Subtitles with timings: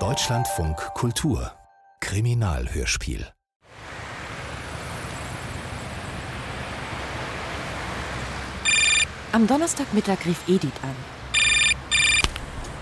[0.00, 1.52] Deutschlandfunk Kultur
[2.00, 3.24] Kriminalhörspiel
[9.30, 10.96] Am Donnerstagmittag rief Edith an.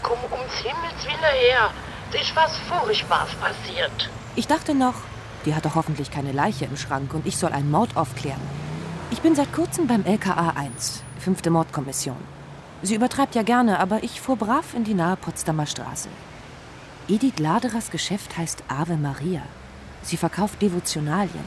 [0.03, 1.71] Komm ums Himmels Willen her.
[2.11, 4.09] Es ist was Furchtbares passiert.
[4.35, 4.95] Ich dachte noch,
[5.45, 8.41] die hat doch hoffentlich keine Leiche im Schrank und ich soll einen Mord aufklären.
[9.11, 12.42] Ich bin seit kurzem beim LKA 1, fünfte Mordkommission.
[12.83, 16.09] Sie übertreibt ja gerne, aber ich fuhr brav in die nahe Potsdamer Straße.
[17.09, 19.43] Edith Laderers Geschäft heißt Ave Maria.
[20.03, 21.45] Sie verkauft Devotionalien.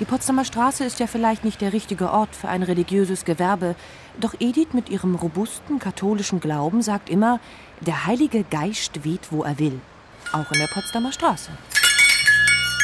[0.00, 3.76] Die Potsdamer Straße ist ja vielleicht nicht der richtige Ort für ein religiöses Gewerbe,
[4.20, 7.38] doch Edith mit ihrem robusten katholischen Glauben sagt immer,
[7.80, 9.80] der Heilige Geist weht, wo er will.
[10.32, 11.52] Auch in der Potsdamer Straße.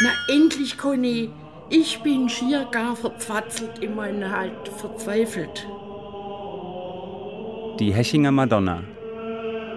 [0.03, 1.31] Na endlich, Conny.
[1.69, 5.67] Ich bin schier gar verzwatzelt, immerhin halt verzweifelt.
[7.79, 8.85] Die Hechinger Madonna.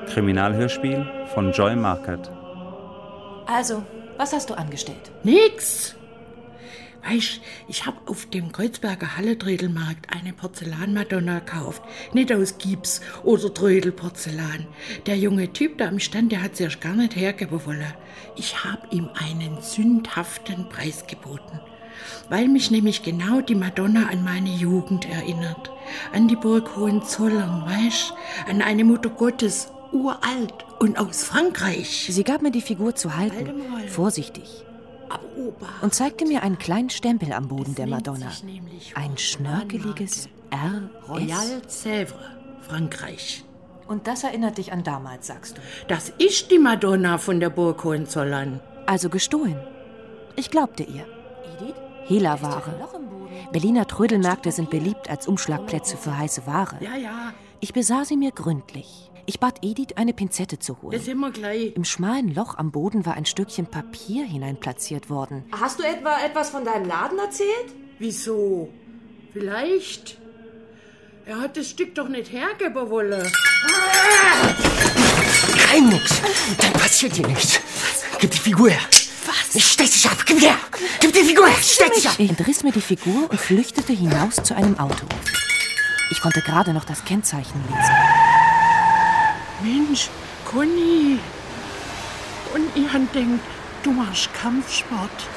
[0.07, 2.29] Kriminalhörspiel von Joy Markert.
[3.47, 3.83] Also,
[4.17, 5.11] was hast du angestellt?
[5.23, 5.95] Nix.
[7.07, 11.83] Weißt, ich hab auf dem Kreuzberger Halle-Trödelmarkt eine Porzellanmadonna gekauft.
[12.13, 14.67] Nicht aus Gips oder Trödelporzellan.
[15.05, 17.93] Der junge Typ da am Stand, der hat sie erst gar nicht hergeben wollen.
[18.35, 21.61] Ich hab ihm einen sündhaften Preis geboten.
[22.29, 25.71] Weil mich nämlich genau die Madonna an meine Jugend erinnert.
[26.13, 28.13] An die Burg Hohenzollern, weißt?
[28.49, 32.09] An eine Mutter Gottes, uralt und aus Frankreich.
[32.11, 33.53] Sie gab mir die Figur zu halten,
[33.87, 34.65] vorsichtig,
[35.81, 38.31] und zeigte mir einen kleinen Stempel am Boden der Madonna.
[38.95, 40.89] Ein schnörkeliges R.
[41.07, 42.13] Royal Sèvres,
[42.61, 43.43] Frankreich.
[43.87, 45.61] Und das erinnert dich an damals, sagst du.
[45.87, 48.59] Das ist die Madonna von der Burg Hohenzollern.
[48.87, 49.59] Also gestohlen.
[50.35, 51.05] Ich glaubte ihr.
[52.07, 52.87] Hehlerware.
[53.51, 56.77] Berliner Trödelmärkte sind beliebt als Umschlagplätze für heiße Ware.
[56.81, 59.09] Ja, ja, Ich besah sie mir gründlich.
[59.27, 61.01] Ich bat Edith, eine Pinzette zu das holen.
[61.01, 61.75] sind wir gleich.
[61.75, 65.43] Im schmalen Loch am Boden war ein Stückchen Papier hineinplatziert worden.
[65.59, 67.73] Hast du etwa etwas von deinem Laden erzählt?
[67.97, 68.69] Wieso?
[69.33, 70.19] Vielleicht?
[71.25, 73.27] Er hat das Stück doch nicht hergeben wollen.
[75.57, 76.21] Kein Mucks.
[76.59, 77.59] Dann passiert dir nichts.
[78.19, 78.79] Gib die Figur her.
[79.59, 80.17] Stech dich ab.
[80.25, 80.57] Gib her.
[80.99, 81.61] Gib die Figur her.
[81.61, 82.15] Stech dich ab.
[82.17, 85.05] Ich entriss mir die Figur und flüchtete hinaus zu einem Auto.
[86.11, 87.95] Ich konnte gerade noch das Kennzeichen lesen.
[89.63, 90.09] Mensch,
[90.45, 91.19] Conny.
[92.53, 93.43] Und ich han denkt,
[93.83, 95.27] du machst Kampfsport.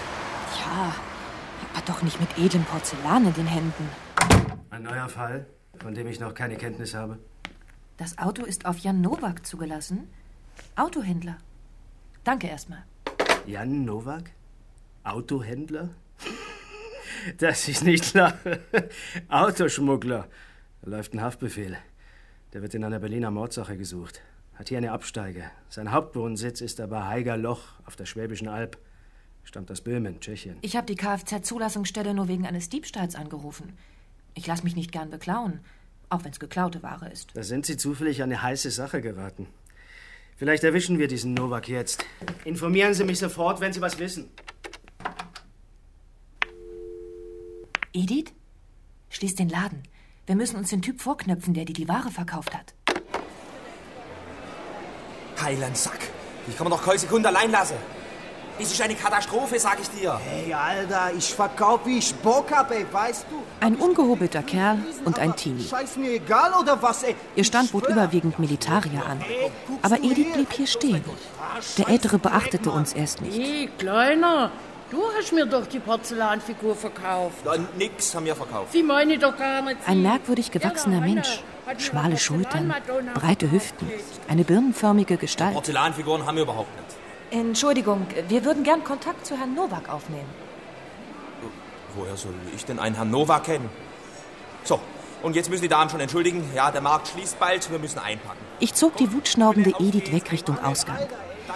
[0.60, 0.94] Ja,
[1.72, 3.88] aber doch nicht mit edlem Porzellan in den Händen.
[4.70, 5.46] Ein neuer Fall,
[5.80, 7.18] von dem ich noch keine Kenntnis habe.
[7.96, 10.08] Das Auto ist auf Jan Nowak zugelassen.
[10.76, 11.38] Autohändler.
[12.24, 12.84] Danke erstmal.
[13.48, 14.30] Jan Nowak?
[15.04, 15.88] Autohändler?
[17.38, 18.60] Dass ich nicht lache.
[19.28, 20.28] Autoschmuggler.
[20.82, 21.78] Da läuft ein Haftbefehl.
[22.52, 24.20] Der wird in einer Berliner Mordsache gesucht.
[24.54, 25.50] Hat hier eine Absteige.
[25.70, 28.76] Sein Hauptwohnsitz ist aber Heiger Loch auf der Schwäbischen Alb.
[29.44, 30.58] Stammt aus Böhmen, Tschechien.
[30.60, 33.78] Ich habe die Kfz-Zulassungsstelle nur wegen eines Diebstahls angerufen.
[34.34, 35.60] Ich lasse mich nicht gern beklauen,
[36.10, 37.30] auch wenn es geklaute Ware ist.
[37.34, 39.46] Da sind Sie zufällig an eine heiße Sache geraten.
[40.38, 42.04] Vielleicht erwischen wir diesen Nowak jetzt.
[42.44, 44.30] Informieren Sie mich sofort, wenn Sie was wissen.
[47.92, 48.32] Edith?
[49.10, 49.82] Schließ den Laden.
[50.26, 52.72] Wir müssen uns den Typ vorknöpfen, der dir die Ware verkauft hat.
[55.42, 55.98] Heiland Sack.
[56.46, 57.74] Ich kann man doch keine Sekunde allein lassen.
[58.58, 60.18] Das ist eine Katastrophe, sag ich dir.
[60.24, 63.36] Hey, Alter, ich verkauf, wie ich Bock hab, ey, weißt du?
[63.64, 65.64] Ein ungehobelter Kerl und ein Teenie.
[65.68, 67.14] Scheiß mir egal, oder was, ey?
[67.36, 69.22] Ihr Stand bot überwiegend Militarier an.
[69.82, 71.04] Aber Edith blieb hier stehen.
[71.76, 73.38] Der Ältere beachtete uns erst nicht.
[73.38, 74.50] Hey, Kleiner,
[74.90, 77.36] du hast mir doch die Porzellanfigur verkauft.
[77.44, 78.72] Dann nix haben wir verkauft.
[78.72, 79.76] Sie meine ich doch gar nicht.
[79.86, 81.42] Ein merkwürdig gewachsener Mensch.
[81.76, 82.74] Schmale Schultern,
[83.12, 83.90] breite Hüften,
[84.26, 85.52] eine birnenförmige Gestalt.
[85.52, 86.87] Porzellanfiguren haben wir überhaupt nicht.
[87.30, 90.28] Entschuldigung, wir würden gern Kontakt zu Herrn Nowak aufnehmen.
[91.94, 93.68] Woher soll ich denn einen Herrn Nova kennen?
[94.64, 94.80] So,
[95.22, 96.48] und jetzt müssen die Damen schon entschuldigen.
[96.54, 98.38] Ja, der Markt schließt bald, wir müssen einpacken.
[98.60, 100.98] Ich zog die wutschnaubende Edith weg Richtung Ausgang.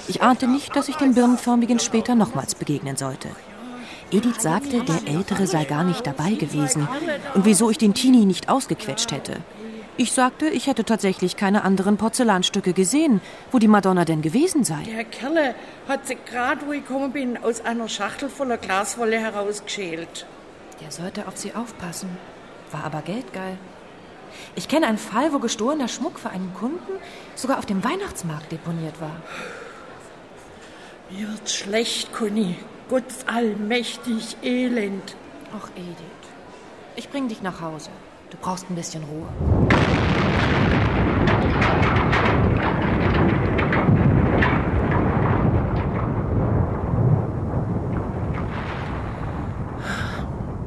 [0.08, 3.28] Ich ahnte nicht, dass ich dem Birnenförmigen später nochmals begegnen sollte.
[4.10, 6.88] Edith sagte, der Ältere sei gar nicht dabei gewesen
[7.34, 9.40] und wieso ich den Teenie nicht ausgequetscht hätte.
[9.98, 14.82] Ich sagte, ich hätte tatsächlich keine anderen Porzellanstücke gesehen, wo die Madonna denn gewesen sei.
[14.84, 15.54] Der Kerle
[15.86, 20.26] hat sie gerade, wo ich gekommen bin, aus einer Schachtel voller Glaswolle herausgeschält.
[20.80, 22.08] Der sollte auf sie aufpassen,
[22.70, 23.58] war aber geldgeil.
[24.56, 26.92] Ich kenne einen Fall, wo gestohlener Schmuck für einen Kunden
[27.34, 29.16] sogar auf dem Weihnachtsmarkt deponiert war.
[31.10, 32.56] Mir wird's schlecht, Conny.
[32.88, 35.16] Gott allmächtig elend.
[35.54, 35.96] Ach, Edith,
[36.96, 37.90] ich bring dich nach Hause.
[38.32, 39.29] Du brauchst ein bisschen Ruhe.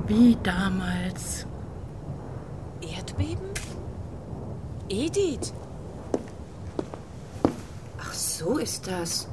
[0.06, 1.48] Wie damals.
[2.82, 3.50] Erdbeben?
[4.88, 5.52] Edith.
[8.00, 9.28] Ach, so ist das.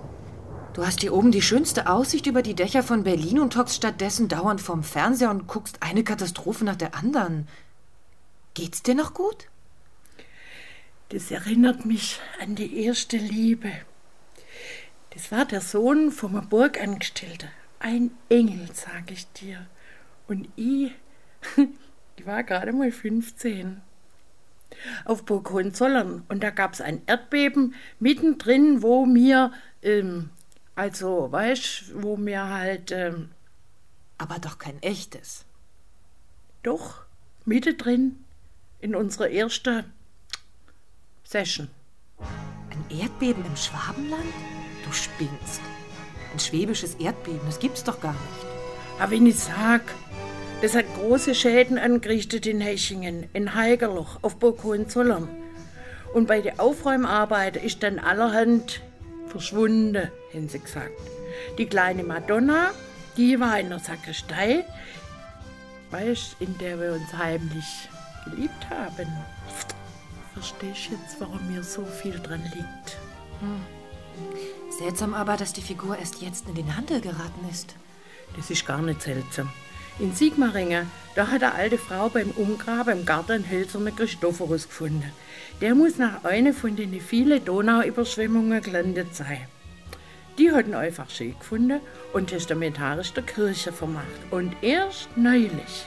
[0.73, 4.29] Du hast hier oben die schönste Aussicht über die Dächer von Berlin und hockst stattdessen
[4.29, 7.47] dauernd vorm Fernseher und guckst eine Katastrophe nach der anderen.
[8.55, 9.49] Geht's dir noch gut?
[11.09, 13.73] Das erinnert mich an die erste Liebe.
[15.11, 17.49] Das war der Sohn vom Burgangestellten.
[17.79, 19.67] Ein Engel, sag ich dir.
[20.27, 20.93] Und ich,
[22.17, 23.81] ich war gerade mal 15.
[25.07, 26.25] Auf Burg Hohenzollern.
[26.29, 29.53] Und da gab's ein Erdbeben mittendrin, wo mir,
[29.83, 30.29] ähm,
[30.75, 33.31] also, weißt wo mir halt, ähm,
[34.19, 35.47] Aber doch kein echtes.
[36.63, 37.05] doch,
[37.45, 38.23] mittendrin
[38.83, 39.85] in unserer ersten
[41.25, 41.69] Session.
[42.19, 44.35] Ein Erdbeben im Schwabenland?
[44.85, 45.61] Du spinnst.
[46.33, 48.47] Ein schwäbisches Erdbeben, das gibt's doch gar nicht.
[48.99, 49.83] Aber wenn ich sag,
[50.63, 55.29] das hat große Schäden angerichtet in Hechingen, in Heigerloch, auf Burg Hohenzollern.
[56.13, 58.83] Und bei den Aufräumarbeiten ist dann allerhand
[59.29, 60.91] verschwunden, haben sie gesagt.
[61.57, 62.71] Die kleine Madonna,
[63.17, 64.65] die war in der Sakristei,
[65.91, 67.89] weißt, in der wir uns heimlich
[68.25, 69.09] geliebt haben.
[70.35, 72.99] Verstehst du jetzt, warum mir so viel dran liegt?
[74.71, 77.75] Seltsam aber, dass die Figur erst jetzt in den Handel geraten ist.
[78.37, 79.51] Das ist gar nicht seltsam.
[79.99, 85.13] In Sigmaringen, da hat eine alte Frau beim Umgraben im Garten einen hölzernen Christophorus gefunden.
[85.61, 89.47] Der muss nach einer von den vielen Donauüberschwemmungen gelandet sein.
[90.39, 91.81] Die hat ihn einfach schön gefunden
[92.15, 94.07] und testamentarisch der Kirche vermacht.
[94.31, 95.87] Und erst neulich,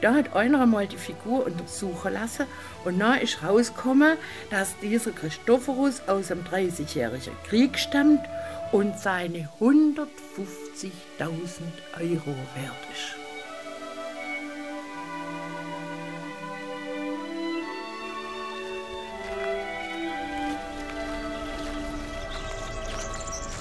[0.00, 2.46] da hat einer einmal die Figur untersuchen lassen
[2.84, 4.16] und da ist rausgekommen,
[4.50, 8.20] dass dieser Christophorus aus dem Dreißigjährigen Krieg stammt
[8.72, 10.06] und seine 150.000
[12.00, 13.24] Euro wert ist.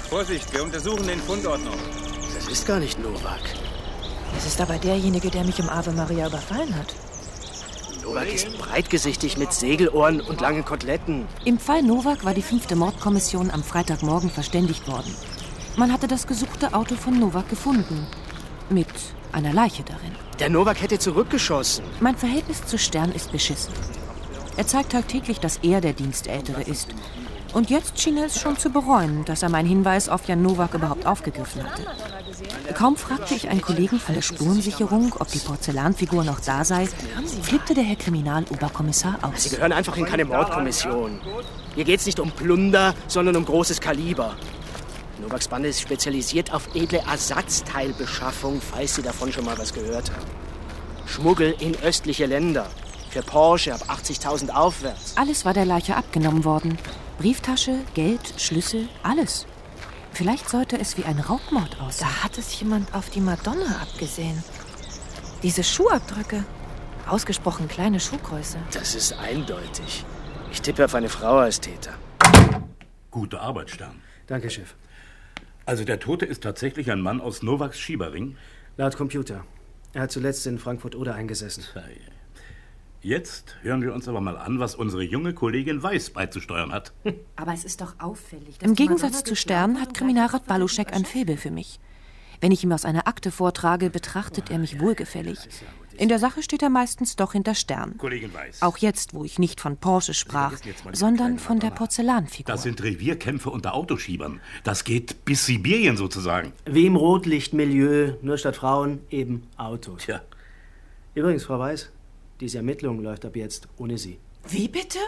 [0.09, 1.77] Vorsicht, wir untersuchen den Fundort noch.
[2.35, 3.41] Das ist gar nicht Novak.
[4.37, 6.93] Es ist aber derjenige, der mich im Ave Maria überfallen hat.
[8.03, 11.25] Novak ist breitgesichtig mit Segelohren und langen Koteletten.
[11.45, 15.13] Im Fall Nowak war die fünfte Mordkommission am Freitagmorgen verständigt worden.
[15.77, 18.05] Man hatte das gesuchte Auto von Nowak gefunden.
[18.69, 18.87] Mit
[19.31, 20.11] einer Leiche darin.
[20.39, 21.83] Der Novak hätte zurückgeschossen.
[22.01, 23.73] Mein Verhältnis zu Stern ist beschissen.
[24.57, 26.89] Er zeigt tagtäglich, dass er der Dienstältere ist.
[27.53, 30.73] Und jetzt schien er es schon zu bereuen, dass er meinen Hinweis auf Jan Nowak
[30.73, 31.85] überhaupt aufgegriffen hatte.
[32.71, 36.87] Kaum fragte ich einen Kollegen von der Spurensicherung, ob die Porzellanfigur noch da sei,
[37.41, 39.49] flippte der Herr Kriminaloberkommissar Sie aus.
[39.49, 41.19] gehören einfach in keine Mordkommission.
[41.75, 44.35] Hier geht's nicht um Plunder, sondern um großes Kaliber.
[45.21, 50.25] Novaks Bande ist spezialisiert auf edle Ersatzteilbeschaffung, falls Sie davon schon mal was gehört haben.
[51.05, 52.67] Schmuggel in östliche Länder.
[53.09, 55.13] Für Porsche ab 80.000 aufwärts.
[55.17, 56.79] Alles war der Leiche abgenommen worden.
[57.19, 59.45] Brieftasche, Geld, Schlüssel, alles.
[60.13, 62.07] Vielleicht sollte es wie ein Raubmord aussehen.
[62.07, 64.43] Da hat es jemand auf die Madonna abgesehen.
[65.41, 66.45] Diese Schuhabdrücke.
[67.07, 68.57] Ausgesprochen kleine Schuhgröße.
[68.71, 70.05] Das ist eindeutig.
[70.51, 71.93] Ich tippe auf eine Frau als Täter.
[73.11, 74.01] Gute Arbeit, Stern.
[74.27, 74.75] Danke, Chef.
[75.65, 78.37] Also der Tote ist tatsächlich ein Mann aus Novaks Schiebering.
[78.77, 79.45] Laut Computer.
[79.93, 81.63] Er hat zuletzt in Frankfurt-Oder eingesessen.
[83.03, 86.93] Jetzt hören wir uns aber mal an, was unsere junge Kollegin Weiß beizusteuern hat.
[87.35, 88.61] Aber es ist doch auffällig.
[88.61, 91.81] Im Gegensatz zu Stern hat Kriminalrat Baluschek ein Faible für mich.
[92.39, 95.37] Wenn ich ihm aus einer Akte vortrage, betrachtet er mich wohlgefällig.
[95.97, 97.97] In der Sache steht er meistens doch hinter Stern.
[97.97, 98.61] Kollegin Weiß.
[98.61, 100.53] Auch jetzt, wo ich nicht von Porsche sprach,
[100.93, 101.71] sondern von der.
[101.71, 102.53] Porzellanfigur.
[102.53, 104.39] Das sind Revierkämpfe unter Autoschiebern.
[104.63, 106.53] Das geht bis Sibirien sozusagen.
[106.65, 110.03] Wie im Rotlichtmilieu, nur statt Frauen eben Autos.
[110.03, 110.21] Tja,
[111.15, 111.91] Übrigens, Frau Weiß,
[112.39, 114.19] diese Ermittlung läuft ab jetzt ohne Sie.
[114.47, 114.99] Wie bitte?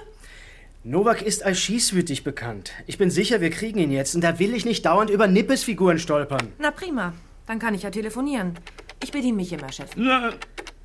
[0.84, 2.72] Novak ist als schießwütig bekannt.
[2.86, 5.98] Ich bin sicher, wir kriegen ihn jetzt und da will ich nicht dauernd über Nippesfiguren
[6.00, 6.53] stolpern.
[6.60, 7.13] Na prima,
[7.48, 8.53] dann kann ich ja telefonieren.
[9.01, 9.89] Ich bediene mich immer, Chef.
[9.96, 10.34] na,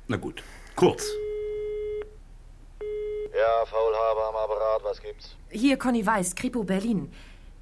[0.07, 0.43] na gut.
[0.75, 1.05] Kurz.
[3.33, 5.35] Ja, Faulhaber am Apparat, was gibt's?
[5.49, 7.11] Hier Conny Weiß, Kripo Berlin.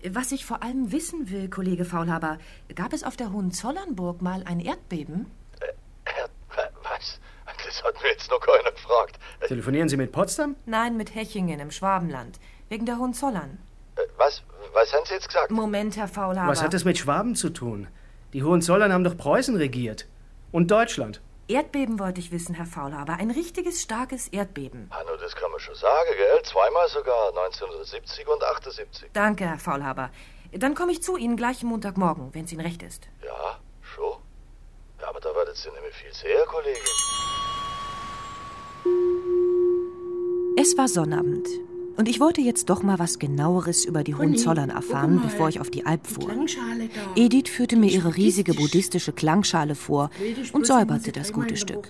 [0.03, 2.39] Was ich vor allem wissen will, Kollege Faulhaber,
[2.74, 5.25] gab es auf der Hohenzollernburg mal ein Erdbeben?
[7.66, 9.20] Das hat mir jetzt noch keiner gefragt.
[9.48, 10.56] Telefonieren Sie mit Potsdam?
[10.66, 12.39] Nein, mit Hechingen im Schwabenland.
[12.70, 13.60] Wegen der Hohenzollern.
[13.96, 14.44] Äh, Was?
[14.74, 15.51] Was haben Sie jetzt gesagt?
[15.51, 16.51] Moment, Herr Faulhaber.
[16.51, 17.88] Was hat es mit Schwaben zu tun?
[18.34, 20.06] Die Hohenzollern haben doch Preußen regiert.
[20.51, 21.22] Und Deutschland.
[21.48, 23.13] Erdbeben wollte ich wissen, Herr Faulhaber.
[23.13, 24.88] Ein richtiges, starkes Erdbeben.
[24.92, 26.44] Hanno, das kann man schon sagen, gell?
[26.44, 29.10] Zweimal sogar, 1970 und 78.
[29.13, 30.12] Danke, Herr Faulhaber.
[30.51, 33.08] Dann komme ich zu Ihnen gleich Montagmorgen, wenn es Ihnen recht ist.
[33.25, 34.18] Ja, schon?
[35.01, 36.82] Ja, aber da werdet ihr nicht mehr viel sehen, Kollegin.
[40.62, 41.48] Es war Sonnabend.
[41.96, 45.70] Und ich wollte jetzt doch mal was genaueres über die Hohenzollern erfahren, bevor ich auf
[45.70, 46.30] die Alp fuhr.
[47.16, 50.10] Edith führte mir ihre riesige buddhistische Klangschale vor
[50.51, 51.88] und säuberte das gute Stück.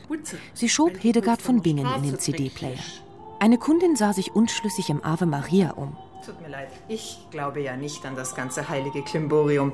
[0.54, 2.78] Sie schob Hedegard von Bingen in den CD-Player.
[3.40, 5.98] Eine Kundin sah sich unschlüssig im Ave Maria um.
[6.24, 9.72] Tut mir leid, ich glaube ja nicht an das ganze heilige Klimborium.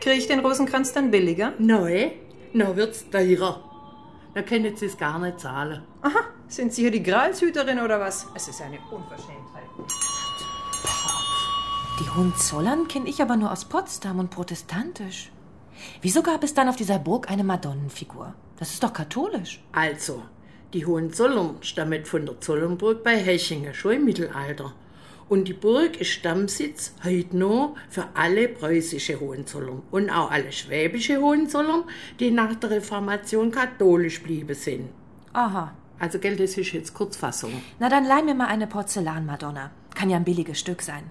[0.00, 1.52] Kriege ich den Rosenkranz dann billiger?
[1.60, 2.10] Neu?
[2.52, 3.62] Na wird's teurer.
[4.34, 5.82] Da können Sie es gar nicht zahlen.
[6.00, 8.26] Aha, sind Sie hier die Gralshüterin oder was?
[8.34, 9.64] Es ist eine Unverschämtheit.
[11.98, 15.32] Die Hohenzollern kenne ich aber nur aus Potsdam und protestantisch.
[16.00, 18.34] Wieso gab es dann auf dieser Burg eine Madonnenfigur?
[18.58, 19.60] Das ist doch katholisch.
[19.72, 20.22] Also,
[20.72, 24.72] die Hohenzollern stammen von der Zollernburg bei Hechingen, schon im Mittelalter.
[25.28, 31.20] Und die Burg ist Stammsitz heute noch für alle preußische Hohenzollern und auch alle schwäbische
[31.20, 31.84] Hohenzollern,
[32.20, 34.90] die nach der Reformation katholisch blieben sind.
[35.32, 35.72] Aha.
[35.98, 37.50] Also, gell, das ist jetzt Kurzfassung.
[37.78, 39.70] Na dann leih mir mal eine Porzellanmadonna.
[39.94, 41.04] Kann ja ein billiges Stück sein.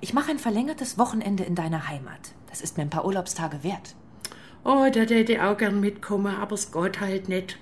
[0.00, 2.32] Ich mache ein verlängertes Wochenende in deiner Heimat.
[2.50, 3.94] Das ist mir ein paar Urlaubstage wert.
[4.64, 7.58] Oh, da hätte ich auch gern mitkommen, aber es geht halt nicht.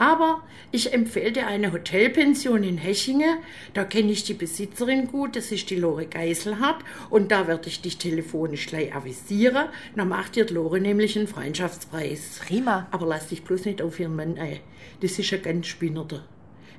[0.00, 0.42] Aber
[0.72, 3.36] ich empfehle dir eine Hotelpension in Hechingen.
[3.74, 6.82] Da kenne ich die Besitzerin gut, das ist die Lore Geiselhardt.
[7.10, 9.68] Und da werde ich dich telefonisch gleich avisieren.
[9.94, 12.40] Dann macht dir die Lore nämlich einen Freundschaftspreis.
[12.46, 12.88] Prima.
[12.92, 14.60] Aber lass dich bloß nicht auf ihren Mann ein.
[15.02, 16.24] Das ist ein ganz Spinnerter.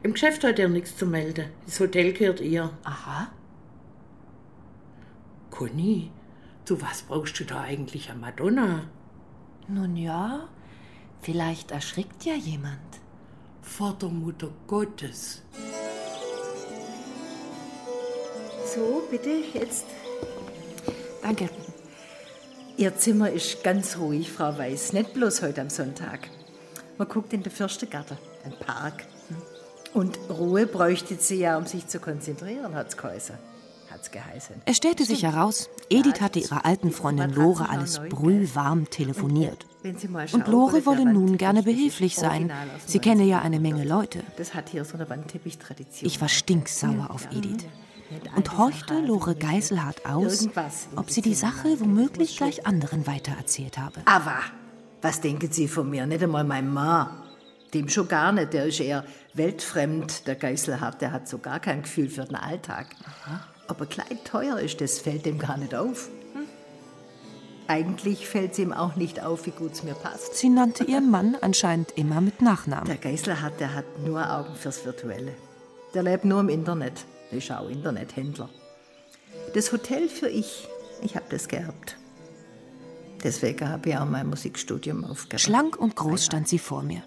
[0.01, 1.45] Im Geschäft hat er nichts zu melden.
[1.67, 2.71] Das Hotel gehört ihr.
[2.83, 3.31] Aha.
[5.51, 6.09] Conny,
[6.65, 8.89] zu was brauchst du da eigentlich eine Madonna?
[9.67, 10.49] Nun ja,
[11.21, 12.90] vielleicht erschrickt ja jemand.
[13.61, 15.41] Vor der Mutter Gottes.
[18.73, 19.85] So, bitte, jetzt.
[21.21, 21.49] Danke.
[22.77, 24.93] Ihr Zimmer ist ganz ruhig, Frau Weiß.
[24.93, 26.29] Nicht bloß heute am Sonntag.
[26.97, 29.05] Man guckt in den Fürstengarten, ein Park.
[29.93, 33.35] Und Ruhe bräuchte sie ja, um sich zu konzentrieren, hat's geheißen.
[33.91, 34.61] Hat's geheißen.
[34.65, 39.65] Es stellte sich heraus, Edith hatte ihrer alten Freundin Lore alles brühwarm telefoniert.
[39.83, 42.51] Und Lore wolle nun gerne behilflich sein.
[42.85, 43.45] Sie kenne ja 19.
[43.45, 44.23] eine Menge Leute.
[46.01, 47.65] Ich war stinksauer auf Edith
[48.35, 50.47] und horchte Lore Geiselhardt aus,
[50.95, 54.01] ob sie die Sache womöglich gleich anderen weitererzählt habe.
[54.05, 54.39] Aber,
[55.01, 56.05] was denken Sie von mir?
[56.05, 57.09] Nicht einmal mein Mann.
[57.73, 58.53] Dem schon gar nicht.
[58.53, 61.01] Der ist eher weltfremd, der Geiselhardt.
[61.01, 62.87] Der hat so gar kein Gefühl für den Alltag.
[63.67, 66.09] Aber kleid teuer ist, das fällt dem gar nicht auf.
[67.71, 70.35] Eigentlich fällt es ihm auch nicht auf, wie gut es mir passt.
[70.35, 72.85] Sie nannte ihren Mann anscheinend immer mit Nachnamen.
[72.85, 75.31] Der Geiselhardt, der hat nur Augen fürs Virtuelle.
[75.93, 77.05] Der lebt nur im Internet.
[77.31, 78.49] Ist auch Internethändler.
[79.53, 80.67] Das Hotel für ich,
[81.01, 81.95] ich habe das geerbt.
[83.23, 85.39] Deswegen habe ich auch mein Musikstudium aufgehört.
[85.39, 87.03] Schlank und groß stand sie vor mir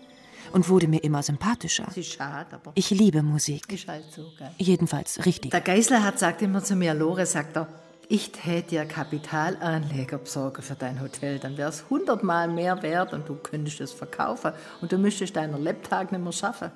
[0.52, 1.88] und wurde mir immer sympathischer.
[2.00, 3.71] Schade, aber Ich liebe Musik.
[3.71, 4.30] ist halt so?
[4.56, 5.50] Jedenfalls richtig.
[5.50, 7.68] Der Geiselhardt sagt immer zu mir, Lore, sagt er,
[8.14, 13.28] ich täte dir Kapitalanleger besorgen für dein Hotel, dann wäre es hundertmal mehr wert und
[13.28, 16.71] du könntest es verkaufen und du müsstest deinen Lebtag nicht mehr schaffen.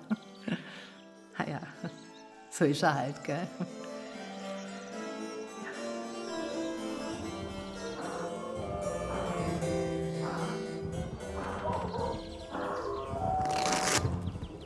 [1.39, 1.61] ah ja,
[2.51, 3.47] so ist er halt, gell?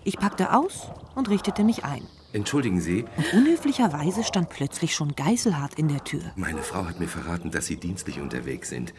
[0.05, 2.09] Ich packte aus und richtete mich ein.
[2.33, 6.23] Entschuldigen Sie, Und unhöflicherweise stand plötzlich schon Geiselhardt in der Tür.
[6.37, 8.95] meine Frau hat mir verraten, dass Sie dienstlich unterwegs sind.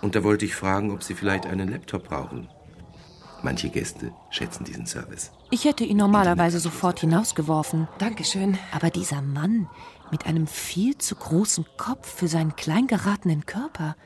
[0.00, 2.48] Und da wollte ich fragen, ob Sie vielleicht einen Laptop brauchen.
[3.42, 5.30] Manche Gäste schätzen diesen Service.
[5.50, 7.86] Ich hätte ihn normalerweise sofort hinausgeworfen.
[7.98, 8.58] Dankeschön.
[8.72, 9.68] Aber dieser Mann
[10.10, 13.96] mit einem viel zu großen Kopf für seinen klein geratenen Körper,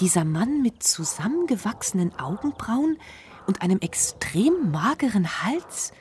[0.00, 2.96] dieser Mann mit zusammengewachsenen Augenbrauen
[3.46, 5.92] und einem extrem mageren Hals,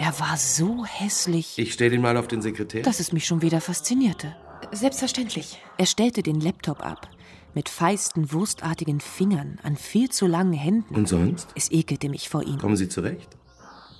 [0.00, 2.82] er war so hässlich, Ich stelle ihn mal auf den Sekretär.
[2.82, 4.34] dass es mich schon wieder faszinierte.
[4.72, 5.58] Selbstverständlich.
[5.78, 7.08] Er stellte den Laptop ab,
[7.54, 10.94] mit feisten, wurstartigen Fingern an viel zu langen Händen.
[10.94, 11.48] Und sonst?
[11.54, 12.58] Es ekelte mich vor ihm.
[12.58, 13.36] Kommen Sie zurecht?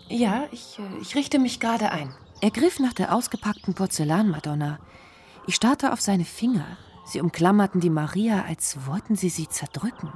[0.09, 2.12] Ja, ich, äh, ich richte mich gerade ein.
[2.40, 4.78] Er griff nach der ausgepackten Porzellanmadonna.
[5.47, 6.66] Ich starrte auf seine Finger.
[7.04, 10.12] Sie umklammerten die Maria, als wollten sie sie zerdrücken.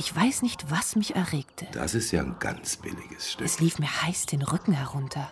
[0.00, 1.66] Ich weiß nicht, was mich erregte.
[1.72, 3.44] Das ist ja ein ganz billiges Stück.
[3.44, 5.30] Es lief mir heiß den Rücken herunter.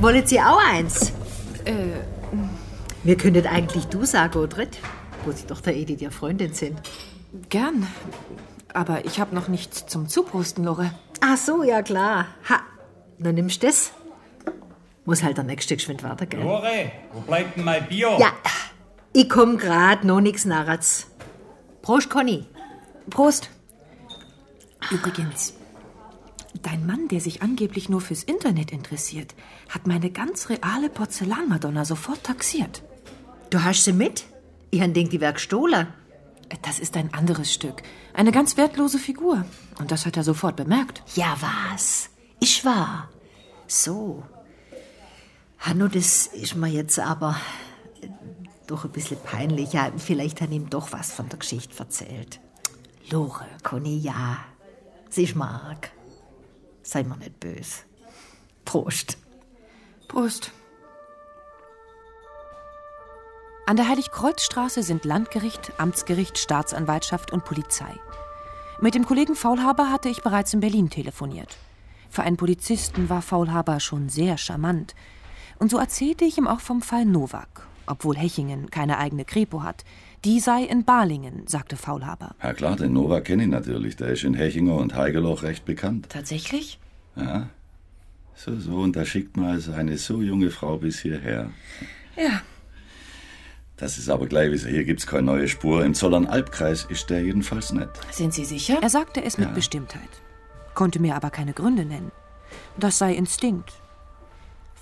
[0.00, 1.10] Wollen Sie auch eins?
[1.64, 2.00] Äh,
[3.02, 4.78] Wir könnten eigentlich du sagen, Odrit,
[5.24, 6.78] wo Sie doch der Edith ihr Freundin sind.
[7.48, 7.86] gern.
[8.74, 10.92] Aber ich habe noch nichts zum Zuprosten, Lore.
[11.20, 12.26] Ach so, ja klar.
[12.48, 12.60] Ha,
[13.18, 13.92] dann nimmst du das.
[15.04, 16.40] Muss halt der nächste geschwind weiter, gell?
[16.42, 18.16] Lore, wo bleibt denn mein Bier?
[18.20, 18.32] Ja,
[19.12, 21.06] ich komm grad, noch nix Narratz.
[21.82, 22.46] Prost, Conny.
[23.10, 23.50] Prost.
[24.90, 25.54] Übrigens,
[26.60, 29.34] Dein Mann, der sich angeblich nur fürs Internet interessiert,
[29.68, 32.82] hat meine ganz reale Porzellanmadonna sofort taxiert.
[33.50, 34.24] Du hast sie mit?
[34.70, 35.88] Ich han denkt, die wär gestohlen.
[36.62, 37.82] Das ist ein anderes Stück.
[38.12, 39.44] Eine ganz wertlose Figur.
[39.78, 41.02] Und das hat er sofort bemerkt.
[41.16, 42.10] Ja, was?
[42.40, 43.08] Ich war.
[43.66, 44.22] So.
[45.58, 47.36] Hanno, das ist mir jetzt aber
[48.72, 49.74] doch ein bisschen peinlich.
[49.74, 52.40] Ja, vielleicht hat ihm doch was von der Geschichte erzählt.
[53.10, 53.46] Lore.
[53.62, 54.38] Conny, ja.
[55.10, 55.90] Sie ist Mark.
[56.82, 57.82] Sei mir nicht böse.
[58.64, 59.18] Prost.
[60.08, 60.50] Prost.
[63.66, 67.94] An der Heiligkreuzstraße sind Landgericht, Amtsgericht, Staatsanwaltschaft und Polizei.
[68.80, 71.56] Mit dem Kollegen Faulhaber hatte ich bereits in Berlin telefoniert.
[72.10, 74.94] Für einen Polizisten war Faulhaber schon sehr charmant.
[75.58, 79.84] Und so erzählte ich ihm auch vom Fall Nowak, obwohl Hechingen keine eigene Kripo hat.
[80.24, 82.34] Die sei in Balingen, sagte Faulhaber.
[82.42, 83.96] Ja klar, den Nowak kenne ich natürlich.
[83.96, 86.08] Der ist in Hechinger und Heigeloch recht bekannt.
[86.10, 86.78] Tatsächlich?
[87.16, 87.48] Ja.
[88.34, 91.50] So, so, und da schickt man also eine so junge Frau bis hierher.
[92.16, 92.40] Ja.
[93.76, 95.84] Das ist aber gleich wie hier gibt's keine neue Spur.
[95.84, 97.88] Im Zollern-Albkreis ist der jedenfalls nicht.
[98.12, 98.78] Sind Sie sicher?
[98.80, 99.54] Er sagte es mit Ja.
[99.54, 100.08] Bestimmtheit,
[100.74, 102.12] konnte mir aber keine Gründe nennen.
[102.78, 103.72] Das sei Instinkt.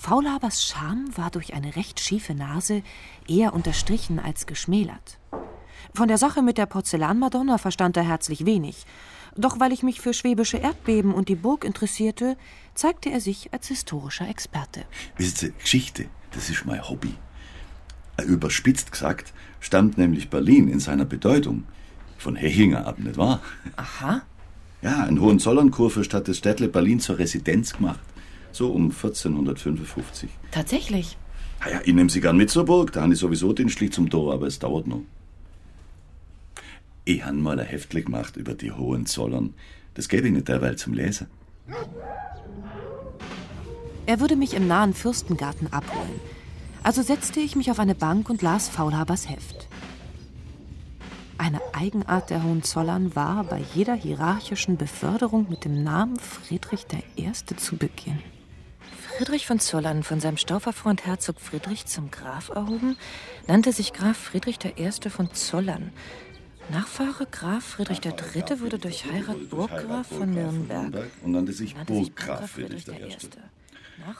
[0.00, 2.82] Faulhabers Charme war durch eine recht schiefe Nase
[3.28, 5.18] eher unterstrichen als geschmälert.
[5.92, 8.86] Von der Sache mit der Porzellanmadonna verstand er herzlich wenig.
[9.36, 12.38] Doch weil ich mich für schwäbische Erdbeben und die Burg interessierte,
[12.74, 14.86] zeigte er sich als historischer Experte.
[15.18, 17.14] Wissen Sie, Geschichte, das ist mein Hobby.
[18.16, 21.64] Äh, Überspitzt gesagt, stammt nämlich Berlin in seiner Bedeutung
[22.16, 23.40] von Hechinger ab, nicht wahr?
[23.76, 24.22] Aha.
[24.80, 28.00] Ja, ein Hohenzollern-Kurfürst hat das Städtle Berlin zur Residenz gemacht.
[28.52, 30.30] So um 1455.
[30.50, 31.16] Tatsächlich.
[31.60, 33.92] Ah ja, ich nehme Sie gern mit zur Burg, da habe ich sowieso den Schlich
[33.92, 35.02] zum Tor, aber es dauert noch.
[37.04, 39.54] Ich habe mal ein Heftli gemacht über die Hohenzollern.
[39.94, 41.26] Das gebe ich nicht derweil zum Lesen.
[44.06, 46.20] Er würde mich im nahen Fürstengarten abholen.
[46.82, 49.68] Also setzte ich mich auf eine Bank und las Faulhabers Heft.
[51.36, 56.86] Eine Eigenart der Hohenzollern war, bei jeder hierarchischen Beförderung mit dem Namen Friedrich
[57.16, 57.32] I.
[57.56, 58.39] zu beginnen.
[59.20, 62.96] Friedrich von Zollern, von seinem Stauferfreund Herzog Friedrich zum Graf erhoben,
[63.46, 65.10] nannte sich Graf Friedrich I.
[65.10, 65.92] von Zollern.
[66.72, 68.60] Nachfahre Graf Friedrich III.
[68.60, 71.10] wurde durch Heirat Burggraf von Nürnberg.
[71.22, 73.14] Und nannte sich Burggraf Friedrich I.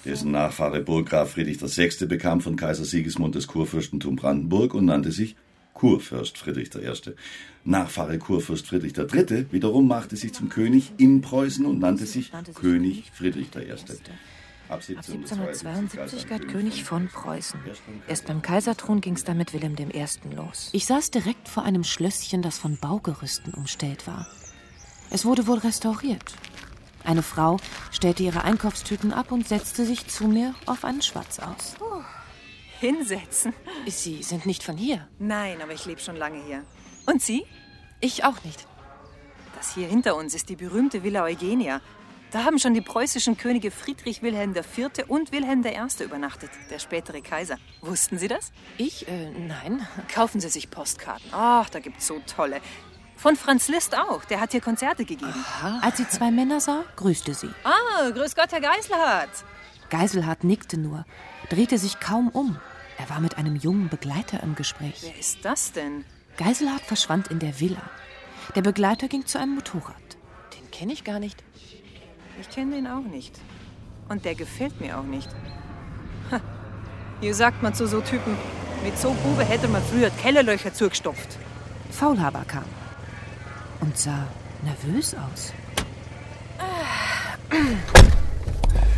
[0.05, 2.05] Dessen Nachfahre Burggraf Friedrich VI.
[2.05, 5.35] bekam von Kaiser Sigismund das Kurfürstentum Brandenburg und nannte sich
[5.73, 6.93] Kurfürst Friedrich I.
[7.65, 9.47] Nachfahre Kurfürst Friedrich III.
[9.51, 13.75] wiederum machte sich zum König in Preußen und nannte sich König Friedrich I.
[14.71, 17.61] Ab 1772 galt König von Preußen.
[18.07, 20.07] Erst beim Kaiserthron ging es dann mit Wilhelm I.
[20.35, 20.71] los.
[20.73, 24.29] Ich saß direkt vor einem Schlösschen, das von Baugerüsten umstellt war.
[25.11, 26.35] Es wurde wohl restauriert.
[27.03, 27.57] Eine Frau
[27.91, 31.75] stellte ihre Einkaufstüten ab und setzte sich zu mir auf einen Schwatz aus.
[32.79, 33.53] Hinsetzen?
[33.89, 35.09] Sie sind nicht von hier.
[35.19, 36.63] Nein, aber ich lebe schon lange hier.
[37.07, 37.45] Und Sie?
[38.01, 38.67] Ich auch nicht.
[39.57, 41.81] Das hier hinter uns ist die berühmte Villa Eugenia.
[42.31, 45.09] Da haben schon die preußischen Könige Friedrich Wilhelm IV.
[45.09, 46.05] und Wilhelm I.
[46.05, 47.57] übernachtet, der spätere Kaiser.
[47.81, 48.53] Wussten Sie das?
[48.79, 49.09] Ich?
[49.09, 49.87] Äh, nein.
[50.14, 51.29] Kaufen Sie sich Postkarten.
[51.33, 52.61] Ach, da gibt's so tolle.
[53.16, 55.45] Von Franz Liszt auch, der hat hier Konzerte gegeben.
[55.83, 57.51] Als sie zwei Männer sah, grüßte sie.
[57.64, 59.45] Ah, grüß Gott, Herr Geiselhardt.
[59.90, 61.05] Geiselhardt nickte nur,
[61.51, 62.59] drehte sich kaum um.
[62.97, 65.01] Er war mit einem jungen Begleiter im Gespräch.
[65.03, 66.05] Wer ist das denn?
[66.38, 67.83] Geiselhardt verschwand in der Villa.
[68.55, 69.97] Der Begleiter ging zu einem Motorrad.
[70.57, 71.43] Den kenne ich gar nicht.
[72.38, 73.38] Ich kenne den auch nicht.
[74.09, 75.29] Und der gefällt mir auch nicht.
[76.31, 76.40] Ha.
[77.21, 78.37] Hier sagt man zu so Typen,
[78.85, 81.38] mit so Bube hätte man früher Kellerlöcher zugestopft.
[81.90, 82.64] Faulhaber kam
[83.81, 84.27] und sah
[84.62, 85.53] nervös aus.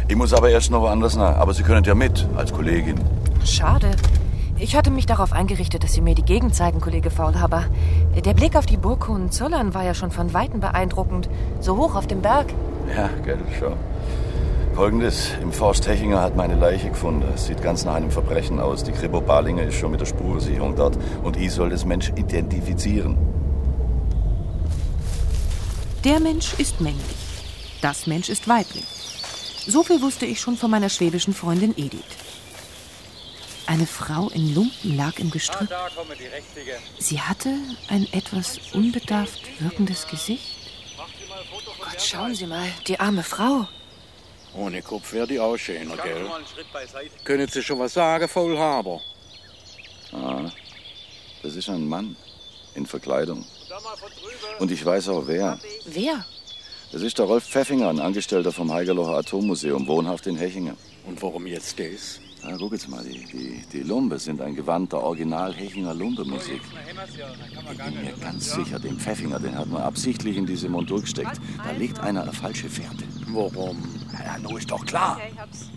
[0.09, 1.37] Ich muss aber erst noch woanders nach.
[1.37, 3.01] Aber Sie können ja mit, als Kollegin.
[3.45, 3.93] Schade.
[4.59, 7.65] Ich hatte mich darauf eingerichtet, dass Sie mir die Gegend zeigen, Kollege Faulhaber.
[8.15, 11.29] Der Blick auf die Burg Hohenzollern war ja schon von Weitem beeindruckend.
[11.61, 12.53] So hoch auf dem Berg.
[12.89, 13.75] Ja, gell, schon.
[14.75, 17.25] Folgendes, im Forst Hechinger hat meine Leiche gefunden.
[17.35, 18.83] Es sieht ganz nach einem Verbrechen aus.
[18.85, 20.97] Die Kripo Balinger ist schon mit der Spurensicherung dort.
[21.23, 23.19] Und ich soll das Mensch identifizieren.
[26.05, 27.05] Der Mensch ist männlich.
[27.83, 28.87] Das Mensch ist weiblich.
[29.67, 32.01] So viel wusste ich schon von meiner schwäbischen Freundin Edith.
[33.67, 35.69] Eine Frau in Lumpen lag im Gestrüpp.
[35.71, 36.79] Richtige.
[36.99, 37.51] Sie hatte
[37.89, 40.62] ein etwas unbedarft wirkendes Gesicht.
[42.05, 43.67] Schauen Sie mal, die arme Frau.
[44.55, 46.29] Ohne Kopf wäre die auch schöner, gell?
[47.25, 49.01] Können Sie schon was sagen, Faulhaber?
[50.13, 50.51] Ah,
[51.43, 52.17] das ist ein Mann
[52.75, 53.45] in Verkleidung.
[54.59, 55.59] Und ich weiß auch wer.
[55.87, 56.25] Wer?
[56.93, 60.77] Das ist der Rolf Pfeffinger, ein Angestellter vom Heigerlocher Atommuseum, wohnhaft in Hechingen.
[61.07, 62.21] Und warum jetzt das?
[62.45, 66.61] Na, guck jetzt mal, die, die, die Lumbe sind ein Gewand der Original-Hechinger Lumbe-Musik.
[67.71, 71.41] Ich bin mir ganz sicher, den Pfeffinger, den hat man absichtlich in diese Montur gesteckt.
[71.65, 73.05] Da legt einer eine falsche Fährte.
[73.29, 73.79] Warum?
[74.13, 75.21] Ja, nur ist doch klar.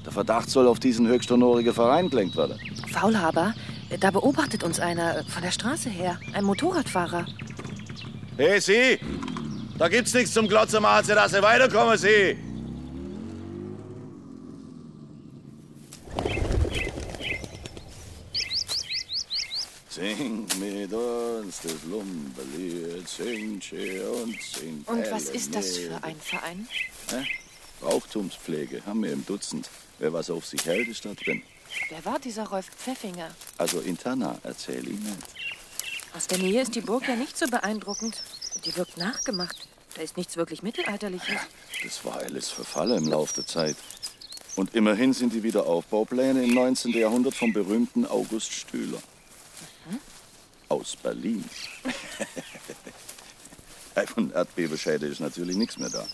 [0.04, 2.60] Der Verdacht soll auf diesen höchsthonorigen Verein gelenkt werden.
[2.92, 3.54] Faulhaber,
[4.00, 6.20] da beobachtet uns einer von der Straße her.
[6.34, 7.28] Ein Motorradfahrer.
[8.38, 9.00] Hey, Sie!
[9.78, 12.38] Da gibt's nichts zum Glotzen machen, dass Sie weiterkommen, Sie!
[19.96, 26.20] Sing mit uns das Lumbelied, sing schön und sing Und was ist das für ein
[26.20, 26.68] Verein?
[27.12, 27.26] Hä?
[27.80, 29.70] Brauchtumspflege haben wir im Dutzend.
[30.00, 31.44] Wer was auf sich hält, ist da drin.
[31.88, 33.30] Wer war dieser Rolf Pfeffinger?
[33.58, 35.18] Also Interna, erzähl ich nicht.
[36.14, 38.22] Aus der Nähe ist die Burg ja nicht so beeindruckend.
[38.66, 39.56] Die wirkt nachgemacht.
[39.96, 41.40] Da ist nichts wirklich Mittelalterliches.
[41.82, 43.78] Das war alles verfallen im Laufe der Zeit.
[44.58, 46.92] Und immerhin sind die Wiederaufbaupläne im 19.
[46.92, 49.02] Jahrhundert vom berühmten August Stühler.
[50.70, 51.44] Aus Berlin.
[54.14, 56.06] Von Erdbebenschäden ist natürlich nichts mehr da.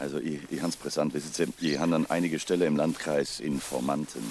[0.00, 4.22] Also, ich, ich hans brisant, Sie, ich han an einige Stelle im Landkreis Informanten.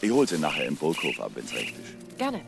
[0.00, 2.18] Ich hol sie nachher im Burghof ab, wenn's recht ist.
[2.18, 2.40] Gerne.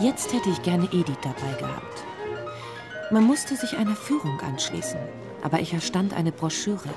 [0.00, 1.97] Jetzt hätte ich gerne Edith dabei gehabt.
[3.10, 5.00] Man musste sich einer Führung anschließen,
[5.42, 6.90] aber ich erstand eine Broschüre,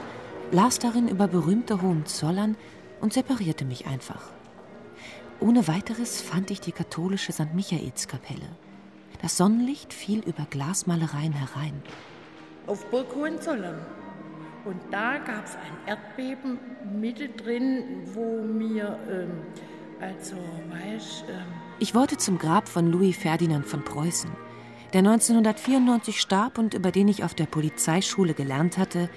[0.52, 2.58] las darin über berühmte Hohenzollern
[3.00, 4.24] und separierte mich einfach.
[5.39, 7.54] Ohne weiteres fand ich die katholische St.
[7.54, 8.50] Michaelskapelle.
[9.21, 11.82] Das Sonnenlicht fiel über Glasmalereien herein.
[12.67, 13.80] Auf Burg Hohenzollern.
[14.65, 16.60] Und da gab es ein Erdbeben
[17.00, 19.32] mittendrin, wo mir, ähm,
[20.02, 21.45] also, weißt ähm,
[21.80, 24.30] Ich wollte zum Grab von Louis Ferdinand von Preußen,
[24.93, 29.10] der 1994 starb und über den ich auf der Polizeischule gelernt hatte,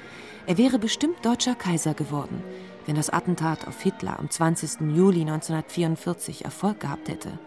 [0.47, 2.43] er wäre bestimmt deutscher Kaiser geworden,
[2.87, 4.81] wenn das Attentat auf Hitler am 20.
[4.95, 7.39] Juli 1944 Erfolg gehabt hätte.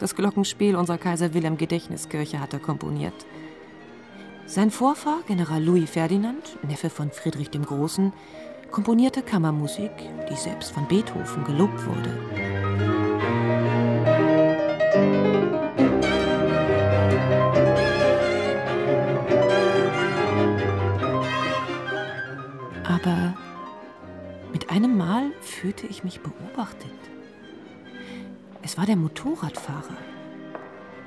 [0.00, 3.14] Das Glockenspiel unserer Kaiser Wilhelm Gedächtniskirche hat er komponiert.
[4.46, 8.12] Sein Vorfahr, General Louis Ferdinand, Neffe von Friedrich dem Großen,
[8.70, 9.92] komponierte Kammermusik,
[10.28, 12.93] die selbst von Beethoven gelobt wurde.
[24.74, 26.90] Einem Mal fühlte ich mich beobachtet.
[28.62, 29.96] Es war der Motorradfahrer.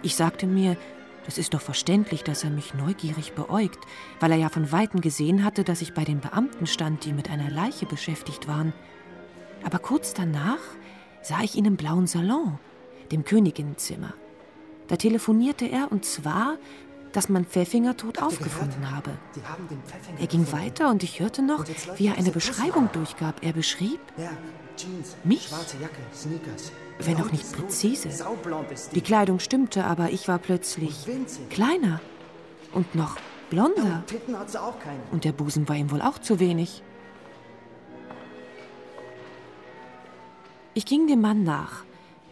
[0.04, 0.78] Ich sagte mir,
[1.26, 3.80] das ist doch verständlich, dass er mich neugierig beäugt,
[4.22, 7.30] weil er ja von Weitem gesehen hatte, dass ich bei den Beamten stand, die mit
[7.30, 8.72] einer Leiche beschäftigt waren.
[9.66, 10.64] Aber kurz danach
[11.22, 12.60] sah ich ihn im blauen Salon,
[13.12, 14.14] dem Königinnenzimmer.
[14.88, 16.56] Da telefonierte er und zwar,
[17.14, 19.12] dass man Pfeffinger tot aufgefunden habe.
[20.20, 21.66] Er ging weiter und ich hörte noch,
[21.98, 23.44] wie er eine Beschreibung durchgab.
[23.44, 24.00] Er beschrieb
[25.24, 25.52] mich,
[27.00, 28.10] wenn auch nicht präzise.
[28.94, 31.06] Die Kleidung stimmte, aber ich war plötzlich
[31.50, 32.02] kleiner
[32.74, 33.18] und noch
[33.50, 34.04] blonder.
[35.12, 36.84] Und der Busen war ihm wohl auch zu wenig.
[40.74, 41.84] Ich ging dem Mann nach,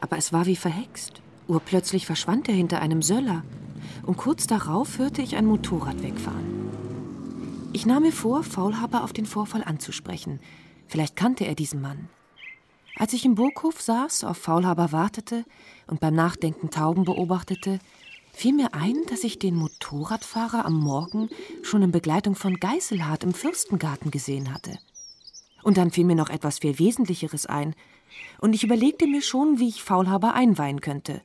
[0.02, 1.22] aber es war wie verhext.
[1.48, 3.44] Urplötzlich verschwand er hinter einem Söller
[4.06, 6.70] und kurz darauf hörte ich ein Motorrad wegfahren.
[7.74, 10.40] Ich nahm mir vor, Faulhaber auf den Vorfall anzusprechen.
[10.88, 12.08] Vielleicht kannte er diesen Mann.
[12.98, 15.44] Als ich im Burghof saß, auf Faulhaber wartete
[15.88, 17.80] und beim Nachdenken Tauben beobachtete,
[18.32, 21.30] fiel mir ein, dass ich den Motorradfahrer am Morgen
[21.64, 24.78] schon in Begleitung von Geißelhardt im Fürstengarten gesehen hatte.
[25.64, 27.76] Und dann fiel mir noch etwas viel Wesentlicheres ein,
[28.40, 31.22] und ich überlegte mir schon, wie ich Faulhaber einweihen könnte.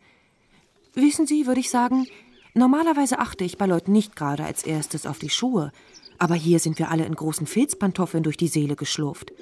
[0.95, 2.07] Wissen Sie, würde ich sagen,
[2.55, 5.73] normalerweise achte ich bei Leuten nicht gerade als erstes auf die Schuhe,
[6.19, 9.33] aber hier sind wir alle in großen Filzpantoffeln durch die Seele geschlurft.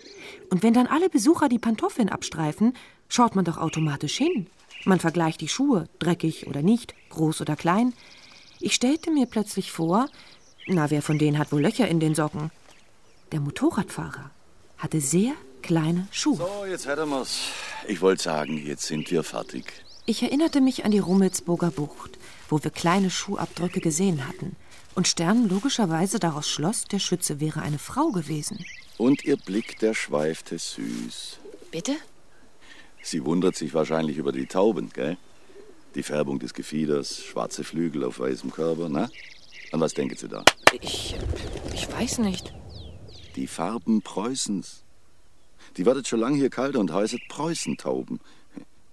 [0.51, 2.75] Und wenn dann alle Besucher die Pantoffeln abstreifen,
[3.09, 4.47] schaut man doch automatisch hin.
[4.85, 7.95] Man vergleicht die Schuhe, dreckig oder nicht, groß oder klein.
[8.61, 10.09] Ich stellte mir plötzlich vor,
[10.67, 12.51] na, wer von denen hat wohl Löcher in den Socken?
[13.33, 14.31] Der Motorradfahrer
[14.79, 16.37] hatte sehr kleine Schuhe.
[16.37, 17.51] So, jetzt hätten wir's.
[17.87, 19.65] Ich wollte sagen, jetzt sind wir fertig.
[20.09, 22.19] Ich erinnerte mich an die Rummelsburger Bucht,
[22.49, 24.57] wo wir kleine Schuhabdrücke gesehen hatten.
[24.95, 28.65] Und Stern logischerweise daraus schloss, der Schütze wäre eine Frau gewesen.
[28.97, 31.41] Und ihr Blick, der schweifte süß.
[31.71, 31.93] Bitte?
[33.03, 35.19] Sie wundert sich wahrscheinlich über die Tauben, gell?
[35.95, 39.11] Die Färbung des Gefieders, schwarze Flügel auf weißem Körper, na?
[39.73, 40.43] An was denken Sie da?
[40.81, 41.17] Ich.
[41.75, 42.55] ich weiß nicht.
[43.37, 44.85] Die Farben Preußens.
[45.77, 48.21] Die wartet schon lange hier kalt und heißt Preußentauben.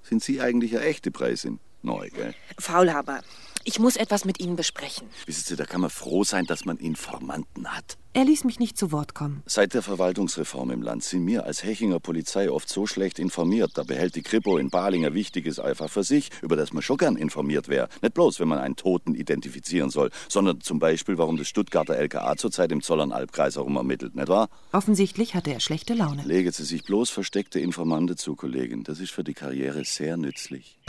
[0.08, 1.60] Sind Sie eigentlich eine echte Preisin?
[1.82, 2.36] Neu, gell?
[2.60, 3.22] Faulhaber,
[3.66, 5.08] ich muss etwas mit Ihnen besprechen.
[5.26, 7.98] Wissen Sie, da kann man froh sein, dass man Informanten hat.
[8.14, 9.44] Er ließ mich nicht zu Wort kommen.
[9.46, 13.72] Seit der Verwaltungsreform im Land sind wir als Hechinger Polizei oft so schlecht informiert.
[13.74, 17.18] Da behält die Kripo in Balinger Wichtiges einfach für sich, über das man schon gern
[17.18, 17.90] informiert wäre.
[18.02, 22.38] Nicht bloß, wenn man einen Toten identifizieren soll, sondern zum Beispiel, warum das Stuttgarter LKA
[22.38, 24.48] zurzeit im Zollernalbkreis herum ermittelt, nicht wahr?
[24.72, 26.24] Offensichtlich hatte er schlechte Laune.
[26.24, 28.84] Legen Sie sich bloß versteckte Informante zu, Kollegin.
[28.84, 30.80] Das ist für die Karriere sehr nützlich.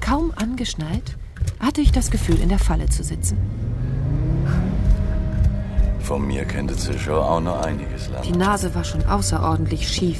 [0.00, 1.18] Kaum angeschnallt,
[1.58, 3.38] hatte ich das Gefühl, in der Falle zu sitzen.
[6.00, 8.26] Von mir könnte sie schon auch noch einiges lernen.
[8.26, 10.18] Die Nase war schon außerordentlich schief,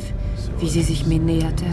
[0.59, 1.65] wie sie sich mir näherte,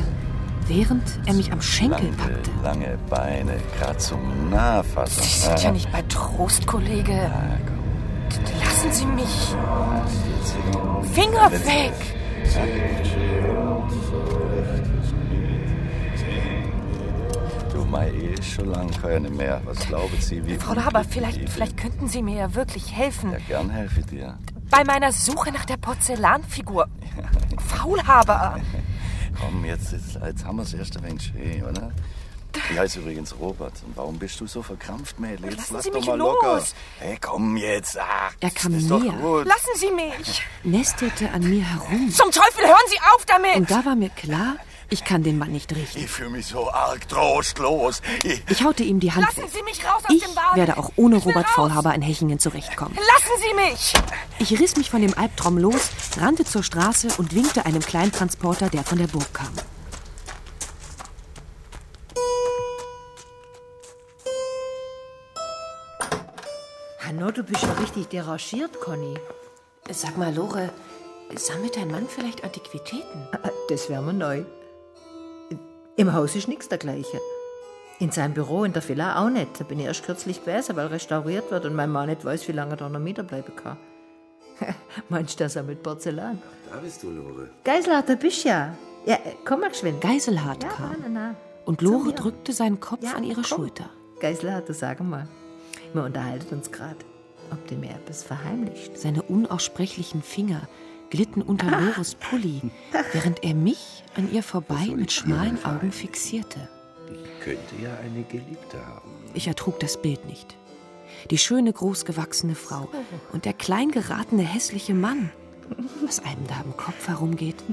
[0.67, 2.49] während er mich am Schenkel packte.
[2.63, 5.21] Lange Beine, grad zum Nahfassen.
[5.21, 7.31] Sie sind ja nicht bei Trost, Kollege.
[8.63, 9.55] Lassen Sie mich.
[11.13, 11.93] Finger weg!
[17.95, 19.61] Ehe ist schon lang keine mehr.
[19.65, 20.55] Was glauben Sie, wie...
[20.57, 23.31] Frau Laber, vielleicht, vielleicht könnten Sie mir ja wirklich helfen.
[23.31, 24.37] Ja, gern helfe ich dir.
[24.69, 26.87] Bei meiner Suche nach der Porzellanfigur.
[27.67, 28.59] Faulhaber.
[29.39, 31.91] Komm, jetzt, jetzt, jetzt haben wir es erst ein wenig schön, oder?
[32.71, 33.73] Ich heiße übrigens Robert.
[33.85, 35.45] Und warum bist du so verkrampft, Mädel?
[35.51, 36.33] Jetzt Lassen lass Sie doch mich mal los.
[36.41, 36.61] locker.
[36.99, 37.97] Hey, komm jetzt.
[37.99, 39.11] Ach, Er kam ist doch näher.
[39.13, 39.45] gut.
[39.45, 40.41] Lassen Sie mich!
[40.63, 42.09] Nestelte an mir herum.
[42.11, 43.55] Zum Teufel, hören Sie auf damit!
[43.57, 44.55] Und da war mir klar,
[44.89, 45.99] ich kann den Mann nicht richten.
[45.99, 48.01] Ich fühle mich so arg trostlos.
[48.23, 49.49] Ich, Ich haute ihm die Hand Lassen weg.
[49.53, 50.55] Sie mich raus aus Ich dem Wagen!
[50.57, 51.49] werde auch ohne Ich Robert.
[51.49, 52.95] Faulhaber in Hechingen zurechtkommen.
[52.95, 53.93] Lassen Sie mich!
[54.39, 58.83] Ich riss mich von dem Albtraum los, rannte zur Straße und winkte einem Kleintransporter, der
[58.83, 59.51] von der Burg kam.
[66.99, 69.15] Hanno, du bist ja richtig derangiert, Conny.
[69.89, 70.69] Sag mal, Lore,
[71.35, 73.27] sammelt dein Mann vielleicht Antiquitäten?
[73.69, 74.43] Das wäre mir neu.
[75.99, 77.19] Im Haus ist nichts dergleichen.
[77.99, 79.59] In seinem Büro in der Villa auch nicht.
[79.59, 82.51] Da bin ich erst kürzlich gewesen, weil restauriert wird und mein Mann nicht weiß, wie
[82.51, 83.77] lange er da noch bleiben kann.
[85.09, 86.39] Meinst du, der sammelt Porzellan?
[86.71, 87.49] Da bist du, Lore.
[87.63, 88.77] Geiselhardt, da bist du ja.
[89.07, 89.99] Ja, äh, komm mal geschwind.
[89.99, 90.95] Geiselhardt ja, kam.
[90.99, 91.35] Na, na, na.
[91.65, 93.45] Und Lore drückte seinen Kopf Ja, an ihre komm.
[93.45, 93.89] Schulter.
[94.19, 95.27] Geiselhardt, sag mal.
[95.93, 96.97] Wir unterhalten uns gerade.
[97.51, 98.99] Ob du mir etwas verheimlicht?
[98.99, 100.61] Seine unaussprechlichen Finger
[101.09, 102.61] glitten unter Lores Pulli,
[103.13, 106.69] während er mich an ihr vorbei mit schmalen Augen fixierte.
[107.41, 109.11] Könnte ja eine Geliebte haben.
[109.33, 110.57] Ich ertrug das Bild nicht.
[111.31, 112.89] Die schöne, großgewachsene Frau
[113.31, 115.31] und der klein geratene, hässliche Mann.
[116.05, 117.63] Was einem da im Kopf herumgeht.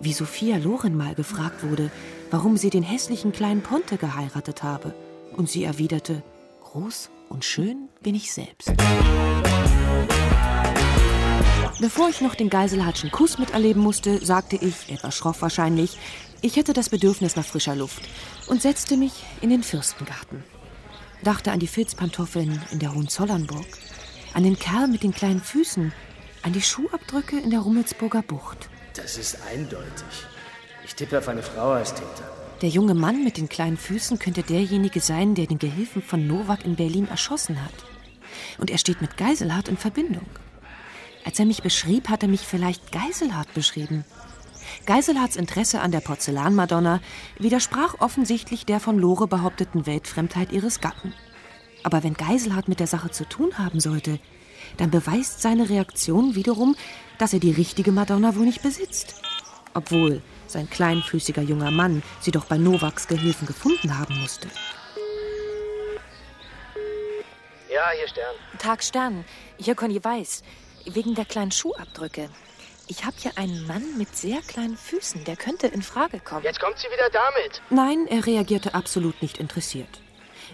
[0.00, 1.90] Wie Sophia Loren mal gefragt wurde,
[2.30, 4.94] warum sie den hässlichen kleinen Ponte geheiratet habe.
[5.36, 6.22] Und sie erwiderte,
[6.64, 8.72] groß und schön bin ich selbst.
[11.82, 15.98] Bevor ich noch den Geiselhardschen Kuss miterleben musste, sagte ich, etwas schroff wahrscheinlich,
[16.40, 18.08] ich hätte das Bedürfnis nach frischer Luft
[18.46, 20.44] und setzte mich in den Fürstengarten.
[21.24, 23.66] Dachte an die Filzpantoffeln in der Hohenzollernburg,
[24.32, 25.92] an den Kerl mit den kleinen Füßen,
[26.42, 28.68] an die Schuhabdrücke in der Rummelsburger Bucht.
[28.94, 30.28] Das ist eindeutig.
[30.84, 32.30] Ich tippe auf eine Frau als Täter.
[32.60, 36.64] Der junge Mann mit den kleinen Füßen könnte derjenige sein, der den Gehilfen von Nowak
[36.64, 37.74] in Berlin erschossen hat.
[38.58, 40.26] Und er steht mit Geiselhardt in Verbindung.
[41.24, 44.04] Als er mich beschrieb, hat er mich vielleicht Geiselhardt beschrieben.
[44.86, 47.00] Geiselhardts Interesse an der Porzellanmadonna
[47.38, 51.14] widersprach offensichtlich der von Lore behaupteten Weltfremdheit ihres Gatten.
[51.84, 54.18] Aber wenn Geiselhardt mit der Sache zu tun haben sollte,
[54.76, 56.76] dann beweist seine Reaktion wiederum,
[57.18, 59.20] dass er die richtige Madonna wohl nicht besitzt.
[59.74, 64.48] Obwohl sein kleinfüßiger junger Mann sie doch bei Novaks Gehilfen gefunden haben musste.
[67.72, 68.34] Ja, hier Stern.
[68.58, 69.24] Tag Stern,
[69.58, 70.42] hier Conny Weiß.
[70.86, 72.28] Wegen der kleinen Schuhabdrücke.
[72.88, 76.44] Ich habe hier einen Mann mit sehr kleinen Füßen, der könnte in Frage kommen.
[76.44, 77.62] Jetzt kommt sie wieder damit.
[77.70, 80.00] Nein, er reagierte absolut nicht interessiert.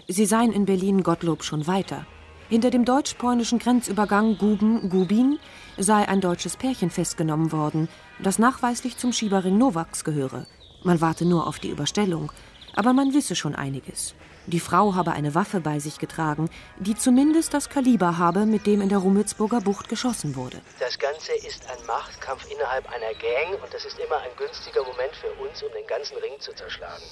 [0.07, 2.05] Sie seien in Berlin Gottlob schon weiter.
[2.49, 5.39] Hinter dem deutsch-polnischen Grenzübergang Guben-Gubin
[5.77, 7.89] sei ein deutsches Pärchen festgenommen worden,
[8.19, 10.47] das nachweislich zum Schieberring Nowaks gehöre.
[10.83, 12.31] Man warte nur auf die Überstellung,
[12.75, 14.15] aber man wisse schon einiges.
[14.49, 18.81] Die Frau habe eine Waffe bei sich getragen, die zumindest das Kaliber habe, mit dem
[18.81, 20.59] in der Rummelsburger Bucht geschossen wurde.
[20.79, 25.13] Das Ganze ist ein Machtkampf innerhalb einer Gang und das ist immer ein günstiger Moment
[25.21, 27.03] für uns, um den ganzen Ring zu zerschlagen.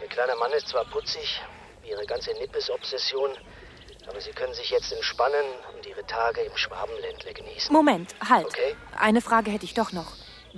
[0.00, 1.42] Ihr kleiner Mann ist zwar putzig,
[1.82, 3.30] wie ihre ganze Nippes-Obsession,
[4.08, 7.72] aber sie können sich jetzt entspannen und ihre Tage im Schwabenländle genießen.
[7.72, 8.46] Moment, halt.
[8.46, 8.76] Okay.
[8.96, 10.12] Eine Frage hätte ich doch noch.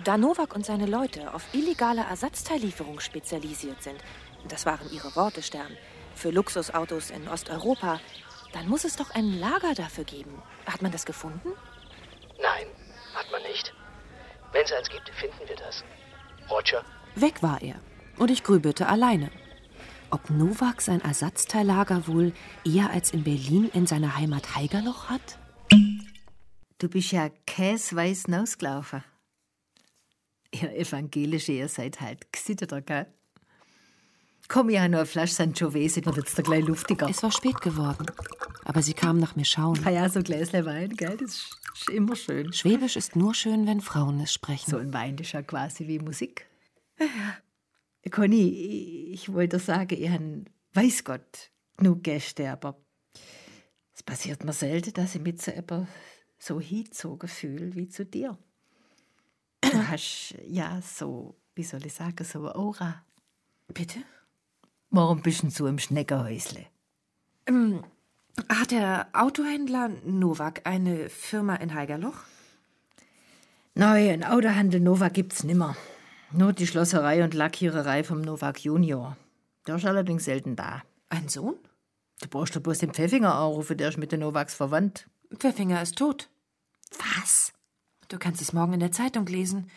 [0.05, 3.99] Da Nowak und seine Leute auf illegale Ersatzteillieferung spezialisiert sind,
[4.49, 5.77] das waren ihre Worte, Stern,
[6.15, 8.01] für Luxusautos in Osteuropa,
[8.53, 10.43] dann muss es doch ein Lager dafür geben.
[10.67, 11.51] Hat man das gefunden?
[12.41, 12.67] Nein,
[13.15, 13.73] hat man nicht.
[14.53, 15.85] es eins gibt, finden wir das.
[16.51, 16.85] Roger.
[17.15, 17.81] Weg war er.
[18.17, 19.31] Und ich grübelte alleine.
[20.11, 22.33] Ob Nowak sein Ersatzteillager wohl
[22.65, 25.39] eher als in Berlin in seiner Heimat Heigerloch hat?
[26.79, 29.05] Du bist ja käsweiß ausgelaufen.
[30.51, 33.07] Ihr Evangelische, ihr seid halt gesitteter, gell?
[34.49, 37.07] Komm, ich habe noch eine Flasche Sangiovese, wird jetzt da gleich luftiger.
[37.09, 38.07] Es war spät geworden,
[38.65, 39.79] aber sie kam nach mir schauen.
[39.85, 42.51] Ah ja, so Gläsle Wein, gell, das ist, ist immer schön.
[42.55, 44.71] Schwäbisch ist nur schön, wenn Frauen es sprechen.
[44.71, 46.47] So ein Wein ist ja quasi wie Musik.
[46.99, 48.11] Ja, ja.
[48.11, 52.81] Conny, ich, ich wollte sagen, ich habe, weiß Gott, genug Gäste, aber
[53.95, 55.87] es passiert mir selten, dass ich mit so etwas
[56.39, 58.39] so hingezogen fühle wie zu dir.
[59.61, 63.05] Du hast ja so, wie soll ich sagen, so eine Aura.
[63.75, 63.99] Bitte?
[64.91, 66.67] Warum bist du so im Schneckerhäusle?
[67.47, 67.85] Ähm,
[68.49, 72.21] hat der Autohändler Nowak eine Firma in Heigerloch?
[73.75, 75.77] Nein, ein Autohandel Nowak gibt's nimmer.
[76.33, 79.17] Nur die Schlosserei und Lackiererei vom Nowak Junior.
[79.67, 80.83] Der ist allerdings selten da.
[81.11, 81.57] Ein Sohn?
[82.21, 85.09] Du brauchst doch bloß den Pfeffinger anrufen, der ist mit den Nowaks verwandt.
[85.37, 86.29] Pfeffinger ist tot.
[86.99, 87.53] Was?
[88.09, 89.71] Du kannst es morgen in der Zeitung lesen.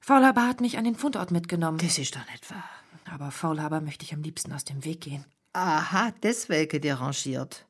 [0.00, 1.78] Faulhaber hat mich an den Fundort mitgenommen.
[1.78, 2.68] Das ist doch nicht wahr.
[3.10, 5.24] Aber Faulhaber möchte ich am liebsten aus dem Weg gehen.
[5.52, 7.66] Aha, deswegen derangiert.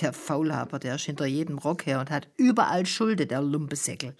[0.00, 4.14] Der Faulhaber, der ist hinter jedem Rock her und hat überall Schulde, der Lumpesäckel.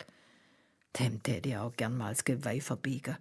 [0.98, 3.16] Dem täte ich auch gern mal als Geweih verbiegen.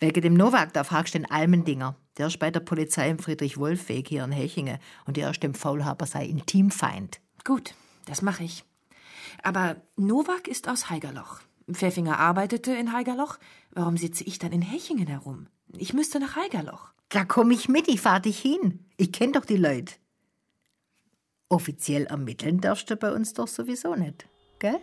[0.00, 1.96] Wegen dem Nowak, da fragst du den Almendinger.
[2.16, 6.06] Der ist bei der Polizei im Friedrich-Wolf-Weg hier in Hechingen und der ist dem Faulhaber
[6.06, 7.20] sei Intimfeind.
[7.44, 7.74] Gut,
[8.06, 8.64] das mache ich.
[9.42, 11.40] Aber Nowak ist aus Heigerloch.
[11.70, 13.38] Pfeffinger arbeitete in Heigerloch.
[13.72, 15.48] Warum sitze ich dann in Hechingen herum?
[15.78, 16.92] Ich müsste nach Heigerloch.
[17.08, 18.86] Da komm ich mit, ich fahr dich hin.
[18.96, 19.94] Ich kenn doch die Leute.
[21.48, 24.26] Offiziell ermitteln darfst du bei uns doch sowieso nicht,
[24.58, 24.80] gell?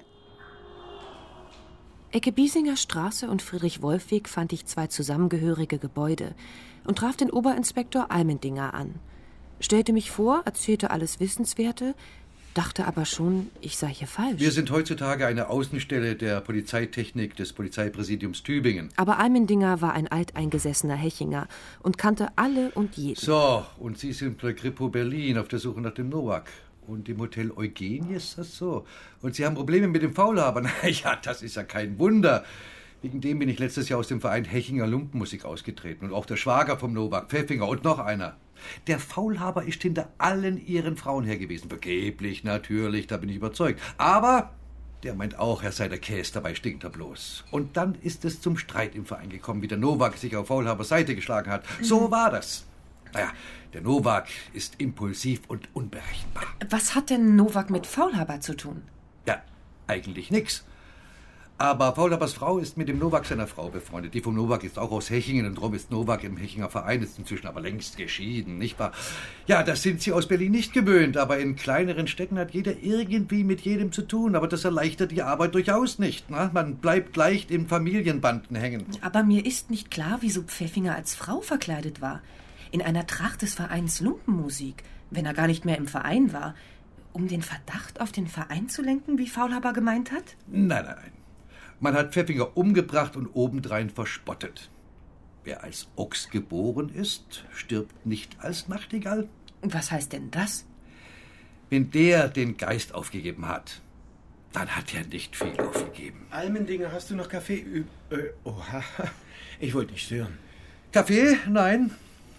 [2.12, 6.36] Ecke Biesinger Straße und Friedrich-Wolf-Weg fand ich zwei zusammengehörige Gebäude
[6.86, 9.00] und traf den Oberinspektor Almendinger an.
[9.62, 11.96] Stellte mich vor, erzählte alles Wissenswerte,
[12.54, 14.40] dachte aber schon, ich sei hier falsch.
[14.40, 18.90] Wir sind heutzutage eine Außenstelle der Polizeitechnik des Polizeipräsidiums Tübingen.
[18.96, 21.48] Aber Almendinger war ein alteingesessener Hechinger
[21.82, 23.20] und kannte alle und jeden.
[23.20, 26.50] So, und Sie sind bei Grippo Berlin auf der Suche nach dem Nowak.
[26.88, 28.86] Und im Hotel Eugenie ist das so.
[29.22, 30.62] Und Sie haben Probleme mit dem Faulhaber.
[30.84, 32.44] Na ja, das ist ja kein Wunder.
[33.02, 36.06] Wegen dem bin ich letztes Jahr aus dem Verein Hechinger Lumpenmusik ausgetreten.
[36.06, 38.36] Und auch der Schwager vom Nowak, Pfeffinger und noch einer.
[38.88, 41.70] Der Faulhaber ist hinter allen ihren Frauen her gewesen.
[41.70, 43.82] Vergeblich, natürlich, da bin ich überzeugt.
[43.98, 44.52] Aber
[45.04, 47.46] der meint auch, er sei der Käse, dabei stinkt er bloß.
[47.52, 50.90] Und dann ist es zum Streit im Verein gekommen, wie der Nowak sich auf Faulhabers
[50.90, 51.64] Seite geschlagen hat.
[51.82, 52.66] So war das.
[53.14, 53.32] Naja,
[53.74, 56.44] der Nowak ist impulsiv und unberechenbar.
[56.70, 58.84] Was hat denn Nowak mit Faulhaber zu tun?
[59.26, 59.42] Ja,
[59.88, 60.64] eigentlich nix.
[61.62, 64.16] Aber Faulhabers Frau ist mit dem Nowak seiner Frau befreundet.
[64.16, 67.20] Die vom Nowak ist auch aus Hechingen und darum ist Nowak im Hechinger Verein, ist
[67.20, 68.94] inzwischen aber längst geschieden, nicht wahr?
[69.46, 73.44] Ja, das sind sie aus Berlin nicht gewöhnt, aber in kleineren Städten hat jeder irgendwie
[73.44, 74.36] mit jedem zu tun.
[74.36, 76.32] Aber das erleichtert die Arbeit durchaus nicht.
[76.32, 76.50] Na?
[76.52, 78.88] Man bleibt leicht in Familienbanden hängen.
[79.02, 82.24] Aber mir ist nicht klar, wieso Pfeffinger als Frau verkleidet war.
[82.72, 86.56] In einer Tracht des Vereins Lumpenmusik, wenn er gar nicht mehr im Verein war.
[87.14, 90.24] Um den Verdacht auf den Verein zu lenken, wie Faulhaber gemeint hat?
[90.48, 91.21] Nein, nein, nein.
[91.82, 94.70] Man hat Pfeffinger umgebracht und obendrein verspottet.
[95.44, 99.28] Wer als Ochs geboren ist, stirbt nicht als Nachtigall.
[99.64, 100.66] Was heißt denn das?
[101.72, 103.82] Wenn der den Geist aufgegeben hat,
[104.54, 106.28] dann hat er nicht viel aufgegeben.
[106.30, 107.62] Almendinger, hast du noch Kaffee?
[107.62, 108.84] Ü äh, oha,
[109.60, 110.38] ich wollte nicht stören.
[110.92, 111.36] Kaffee?
[111.50, 111.90] Nein.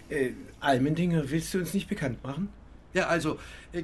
[0.07, 2.47] Äh, Almendinger, willst du uns nicht bekannt machen?
[2.93, 3.39] Ja, also,
[3.71, 3.81] äh,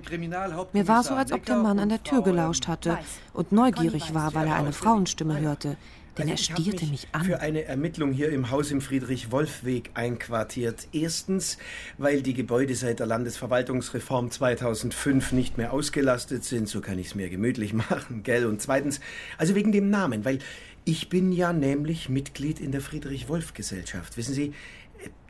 [0.74, 2.98] Mir war so, als ob der Mann an der Tür gelauscht hatte
[3.34, 5.78] und neugierig war, weil er eine Frauenstimme hörte.
[6.18, 7.24] Denn er Also hab stierte mich an.
[7.24, 10.88] Für eine Ermittlung hier im Haus im Friedrich-Wolf-Weg einquartiert.
[10.92, 11.58] Erstens,
[11.98, 16.68] weil die Gebäude seit der Landesverwaltungsreform 2005 nicht mehr ausgelastet sind.
[16.68, 18.46] So kann ich es mir gemütlich machen, gell?
[18.46, 19.00] Und zweitens,
[19.38, 20.40] also wegen dem Namen, weil
[20.84, 24.18] ich bin ja nämlich Mitglied in der Friedrich-Wolf-Gesellschaft.
[24.18, 24.54] Wissen Sie,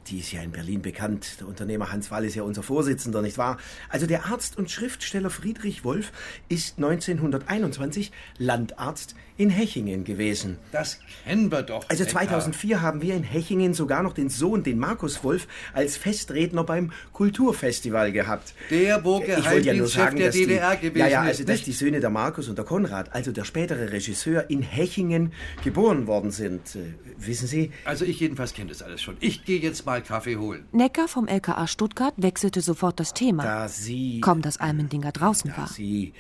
[0.10, 1.38] die ist ja in Berlin bekannt.
[1.40, 3.58] Der Unternehmer Hans Wall ist ja unser Vorsitzender, nicht wahr?
[3.90, 6.12] Also der Arzt und Schriftsteller Friedrich Wolf
[6.50, 10.58] ist 1921 Landarzt in Hechingen gewesen.
[10.74, 11.86] Das kennen wir doch.
[11.88, 12.24] Also Neckar.
[12.24, 16.92] 2004 haben wir in Hechingen sogar noch den Sohn, den Markus Wolf, als Festredner beim
[17.14, 18.54] Kulturfestival gehabt.
[18.70, 21.28] Der, wo Ich wollte ja nur sagen, der dass die, DDR gewesen ja, ja, ist,
[21.30, 21.68] also dass nicht?
[21.68, 25.32] die Söhne der Markus und der Konrad, also der spätere Regisseur, in Hechingen
[25.64, 26.76] geboren worden sind.
[26.76, 27.72] Äh, wissen Sie?
[27.86, 29.16] Also ich jedenfalls kenne das alles schon.
[29.22, 30.66] Ich gehe jetzt mal Kaffee holen.
[30.72, 33.44] Necker vom LKA Stuttgart wechselte sofort das Thema.
[33.44, 34.22] Da Sie.
[34.22, 35.68] Kaum, dass Almendinger draußen war.
[35.68, 36.14] Sie.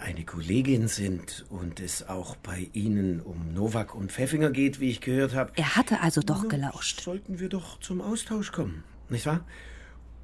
[0.00, 5.00] eine Kollegin sind und es auch bei Ihnen um Nowak und Pfeffinger geht, wie ich
[5.00, 5.52] gehört habe.
[5.56, 7.00] Er hatte also doch gelauscht.
[7.00, 9.40] Sollten wir doch zum Austausch kommen, nicht wahr?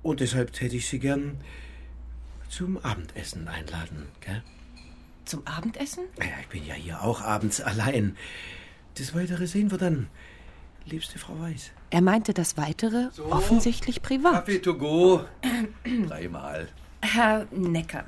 [0.02, 1.38] Und deshalb täte ich Sie gern
[2.48, 4.42] zum Abendessen einladen, gell?
[5.24, 6.04] Zum Abendessen?
[6.18, 8.16] Ja, ich bin ja hier auch abends allein.
[8.96, 10.06] Das Weitere sehen wir dann,
[10.86, 11.70] liebste Frau Weiß.
[11.90, 14.46] Er meinte das Weitere offensichtlich privat.
[14.46, 15.24] Kaffee to go.
[16.08, 16.68] Dreimal.
[17.02, 18.04] Herr Necker,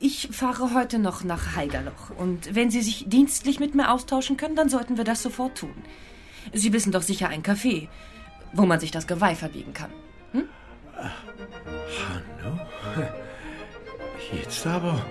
[0.00, 2.10] ich fahre heute noch nach Heigerloch.
[2.16, 5.74] Und wenn Sie sich dienstlich mit mir austauschen können, dann sollten wir das sofort tun.
[6.52, 7.88] Sie wissen doch sicher ein Café,
[8.52, 9.90] wo man sich das Geweih verbiegen kann.
[10.32, 10.44] Hm?
[10.96, 12.60] Hanno?
[14.32, 15.04] Jetzt aber.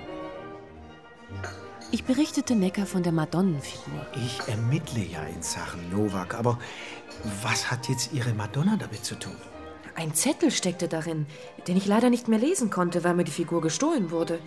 [1.89, 4.05] Ich berichtete Necker von der Madonnenfigur.
[4.13, 6.59] Ich ermittle ja in Sachen Nowak, aber
[7.41, 9.35] was hat jetzt Ihre Madonna damit zu tun?
[9.95, 11.25] Ein Zettel steckte darin,
[11.67, 14.39] den ich leider nicht mehr lesen konnte, weil mir die Figur gestohlen wurde.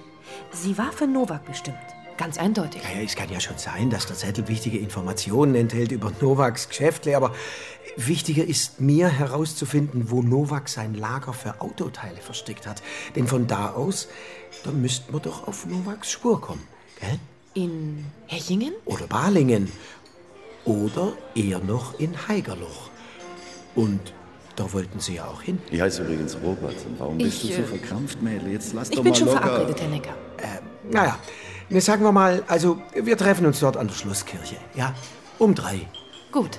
[0.53, 1.79] Sie war für Nowak bestimmt.
[2.19, 2.83] Ganz eindeutig.
[2.83, 6.69] Ja, ja, es kann ja schon sein, dass der Zettel wichtige Informationen enthält über Nowaks
[6.69, 7.35] Geschäftle, aber
[7.97, 12.83] wichtiger ist mir herauszufinden, wo Nowak sein Lager für Autoteile versteckt hat.
[13.17, 14.09] Denn von da aus,
[14.63, 16.69] da müssten wir doch auf Nowaks Spur kommen,
[17.01, 17.19] gell?
[17.55, 18.73] In Hechingen?
[18.85, 19.71] Oder Balingen.
[20.65, 22.91] Oder eher noch in Heigerloch.
[23.75, 24.01] Und
[24.57, 25.59] da wollten Sie ja auch hin.
[25.71, 26.75] Ich heiße übrigens Robert.
[26.87, 28.53] Und warum bist Ich, du so äh, verkrampft, Mädel?
[28.53, 29.41] Jetzt lass Ich doch bin mal schon locker.
[29.41, 30.15] verabredet, Herr Necker.
[30.91, 31.19] Naja,
[31.69, 34.93] ne, sagen wir mal, also wir treffen uns dort an der Schlosskirche, ja?
[35.39, 35.87] Um drei.
[36.33, 36.59] Gut.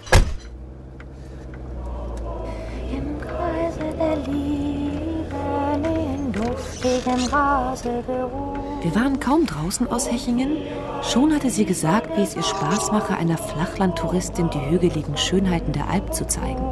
[2.91, 8.50] Im Kreise der Liebe, in duftigem Rasegeruch.
[8.81, 10.57] Wir waren kaum draußen aus Hechingen.
[11.03, 15.87] Schon hatte sie gesagt, wie es ihr Spaß mache, einer Flachlandtouristin die hügeligen Schönheiten der
[15.89, 16.65] Alp zu zeigen.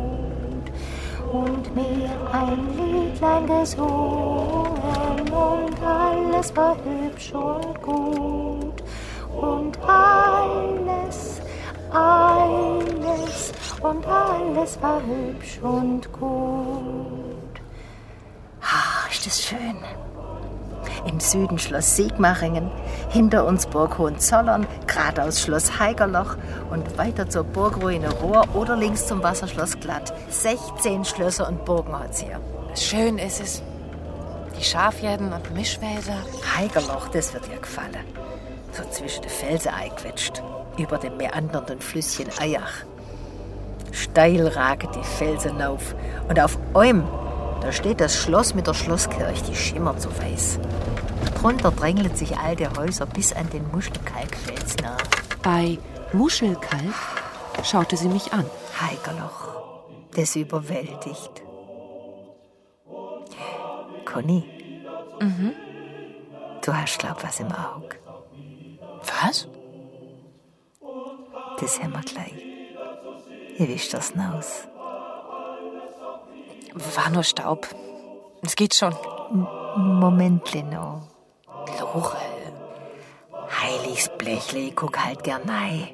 [1.31, 8.83] und mir ein Liedlein gesungen und alles war hübsch und gut
[9.39, 11.41] und alles,
[11.91, 17.61] alles und alles war hübsch und gut.
[18.61, 19.77] Ah, ist das schön.
[21.05, 22.69] Im Süden Schloss Sigmaringen,
[23.09, 26.37] hinter uns Burg Hohenzollern, geradeaus Schloss Heigerloch
[26.69, 30.13] und weiter zur Burgruine Rohr oder links zum Wasserschloss Glatt.
[30.29, 32.39] 16 Schlösser und Burgen hat's hier.
[32.75, 33.63] Schön ist es.
[34.57, 36.17] Die Schafherden und Mischwälder.
[36.57, 38.05] Heigerloch, das wird dir gefallen.
[38.71, 40.43] So zwischen den Felsen eingequetscht,
[40.77, 42.85] über dem meandernden Flüsschen Eyach.
[43.91, 45.95] Steil ragen die Felsen auf
[46.27, 47.03] und auf Eum,
[47.61, 50.59] da steht das Schloss mit der Schlosskirche, die schimmert so weiß.
[51.39, 54.97] Drunter drängeln sich alte Häuser bis an den Muschelkalkfels nah.
[55.43, 55.77] Bei
[56.13, 56.93] Muschelkalk
[57.63, 58.45] schaute sie mich an.
[58.81, 59.83] Heigerloch,
[60.15, 61.43] das überwältigt.
[64.05, 64.43] Conny,
[65.21, 65.53] Mhm.
[66.63, 67.97] du hast, glaub was im Auge.
[69.21, 69.47] Was?
[71.59, 72.33] Das haben wir gleich.
[73.57, 74.67] Ihr wischt das aus.
[76.73, 77.67] War nur Staub.
[78.41, 78.95] Es geht schon.
[79.75, 81.03] Moment, Leno.
[81.79, 82.17] Lore.
[83.61, 85.89] Heiliges Blechle, ich guck halt gern rein.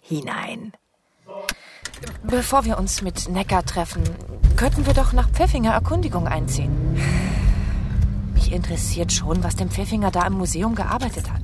[0.00, 0.72] Hinein.
[2.22, 4.02] Bevor wir uns mit Neckar treffen,
[4.56, 6.96] könnten wir doch nach Pfeffinger Erkundigung einziehen.
[8.34, 11.42] Mich interessiert schon, was dem Pfeffinger da im Museum gearbeitet hat.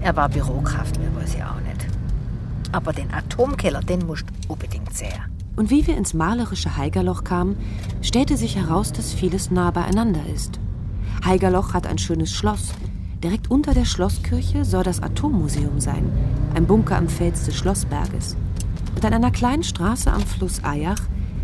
[0.00, 1.86] Er war Bürokraft, mehr weiß ich auch nicht.
[2.72, 5.37] Aber den Atomkeller, den musst du unbedingt sehen.
[5.58, 7.56] Und wie wir ins malerische Heigerloch kamen,
[8.00, 10.60] stellte sich heraus, dass vieles nah beieinander ist.
[11.24, 12.74] Heigerloch hat ein schönes Schloss.
[13.24, 16.12] Direkt unter der Schlosskirche soll das Atommuseum sein,
[16.54, 18.36] ein Bunker am Fels des Schlossberges.
[18.94, 21.00] Und an einer kleinen Straße am Fluss Eyach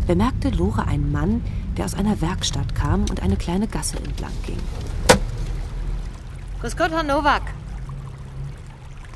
[0.07, 1.41] bemerkte Lore einen Mann,
[1.75, 4.59] der aus einer Werkstatt kam und eine kleine Gasse entlang ging.
[6.61, 7.43] Grüß Gott, Herr Nowak.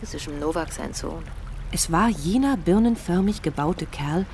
[0.02, 1.24] Das ist im Nowak sein Sohn.
[1.72, 4.26] Es war jener birnenförmig gebaute Kerl,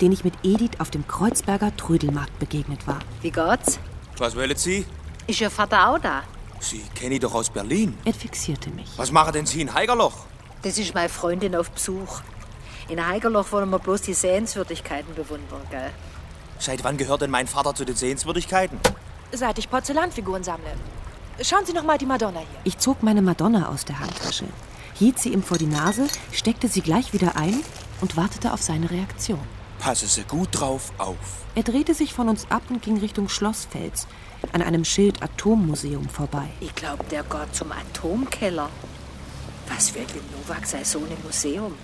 [0.00, 2.98] den ich mit Edith auf dem Kreuzberger Trödelmarkt begegnet war.
[3.22, 3.78] Wie geht's?
[4.18, 4.84] Was wollen Sie?
[5.26, 6.22] Ist Ihr Vater auch da?
[6.60, 7.96] Sie kenne ich doch aus Berlin.
[8.04, 8.88] Er fixierte mich.
[8.96, 10.26] Was machen denn Sie in Heigerloch?
[10.62, 12.20] Das ist meine Freundin auf Besuch.
[12.88, 15.90] In Heigerloch wollen wir bloß die Sehenswürdigkeiten bewundern, gell?
[16.58, 18.80] Seit wann gehört denn mein Vater zu den Sehenswürdigkeiten?
[19.30, 20.70] Seit ich Porzellanfiguren sammle.
[21.42, 22.60] Schauen Sie noch mal die Madonna hier.
[22.64, 24.46] Ich zog meine Madonna aus der Handtasche,
[24.94, 27.60] hielt sie ihm vor die Nase, steckte sie gleich wieder ein
[28.00, 29.40] und wartete auf seine Reaktion.
[29.78, 31.44] Passe Sie gut drauf auf.
[31.54, 34.06] Er drehte sich von uns ab und ging Richtung Schlossfels,
[34.52, 36.48] an einem Schild Atommuseum vorbei.
[36.60, 38.68] Ich glaub, der geht zum Atomkeller.
[39.68, 41.74] Was will denn Nowak sei Sohn im Museum?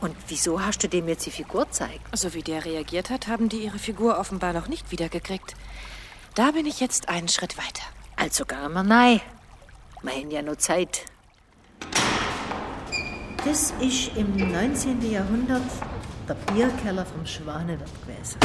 [0.00, 2.00] Und wieso hast du dem jetzt die Figur gezeigt?
[2.16, 5.54] So wie der reagiert hat, haben die ihre Figur offenbar noch nicht wiedergekriegt.
[6.34, 7.82] Da bin ich jetzt einen Schritt weiter.
[8.16, 9.20] Also gar mal nein.
[10.02, 11.04] Wir haben ja noch Zeit.
[13.44, 15.10] Das ist im 19.
[15.10, 15.62] Jahrhundert
[16.30, 18.38] der Bierkeller vom Schwanewirt gewesen.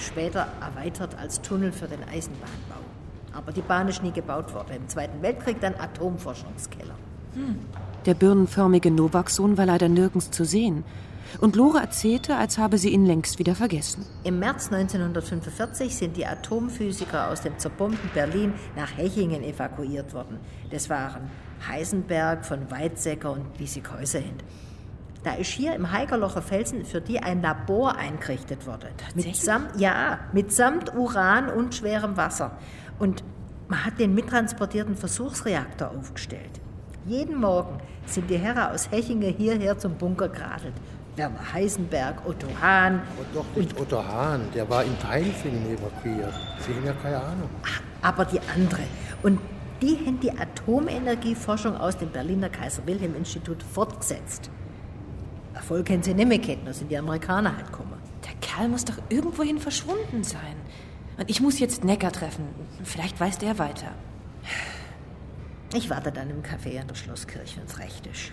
[0.00, 2.80] Später erweitert als Tunnel für den Eisenbahnbau.
[3.32, 4.72] Aber die Bahn ist nie gebaut worden.
[4.76, 6.94] Im Zweiten Weltkrieg dann Atomforschungskeller.
[8.04, 10.82] Der birnenförmige Novak-Sohn war leider nirgends zu sehen.
[11.40, 14.04] Und Lore erzählte, als habe sie ihn längst wieder vergessen.
[14.24, 20.40] Im März 1945 sind die Atomphysiker aus dem zerbombten Berlin nach Hechingen evakuiert worden.
[20.72, 21.30] Das waren
[21.68, 24.42] Heisenberg, von Weizsäcker und Wiesigheusehend.
[25.22, 28.88] Da ist hier im Heigerlocher Felsen für die ein Labor eingerichtet worden.
[29.14, 32.52] Mitsamt, ja, mitsamt Uran und schwerem Wasser.
[32.98, 33.22] Und
[33.68, 36.60] man hat den mittransportierten Versuchsreaktor aufgestellt.
[37.06, 40.74] Jeden Morgen sind die Herren aus Hechingen hierher zum Bunker geradelt.
[41.16, 43.02] Werner Heisenberg, Otto Hahn.
[43.18, 46.32] Und doch nicht Otto Hahn, der war in Peinfingen evakuiert.
[46.60, 47.50] Sie haben ja keine Ahnung.
[48.00, 48.82] aber die andere.
[49.22, 49.38] Und
[49.82, 54.50] die haben die Atomenergieforschung aus dem Berliner Kaiser-Wilhelm-Institut fortgesetzt.
[55.54, 57.94] Erfolg haben sie nicht mehr kennen, da sind die Amerikaner halt gekommen.
[58.24, 60.56] Der Kerl muss doch irgendwohin verschwunden sein.
[61.18, 62.44] Und ich muss jetzt Necker treffen.
[62.84, 63.92] Vielleicht weiß der weiter.
[65.74, 68.32] Ich warte dann im Café an der Schlosskirche, wenn's recht ist.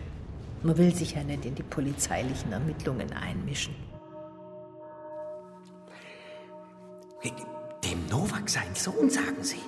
[0.64, 3.76] Man will sich ja nicht in die polizeilichen Ermittlungen einmischen.
[7.84, 9.62] Dem Novak sein Sohn, sagen Sie?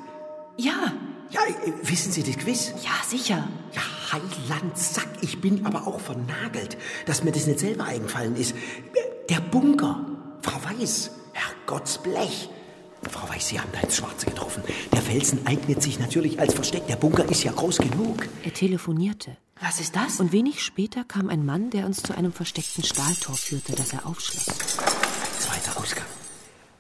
[0.57, 0.93] Ja.
[1.31, 2.73] Ja, äh, wissen Sie das Quiz?
[2.83, 3.47] Ja, sicher.
[3.73, 8.55] Ja, Heiland Sack, ich bin aber auch vernagelt, dass mir das nicht selber eingefallen ist.
[9.29, 10.05] Der Bunker,
[10.41, 12.49] Frau Weiß, Herrgottsblech.
[13.09, 14.63] Frau Weiß, Sie haben da ins Schwarze getroffen.
[14.91, 16.87] Der Felsen eignet sich natürlich als Versteck.
[16.87, 18.27] Der Bunker ist ja groß genug.
[18.43, 19.37] Er telefonierte.
[19.61, 20.19] Was ist das?
[20.19, 24.05] Und wenig später kam ein Mann, der uns zu einem versteckten Stahltor führte, das er
[24.05, 24.45] aufschloss.
[24.45, 26.05] Zweiter Ausgang.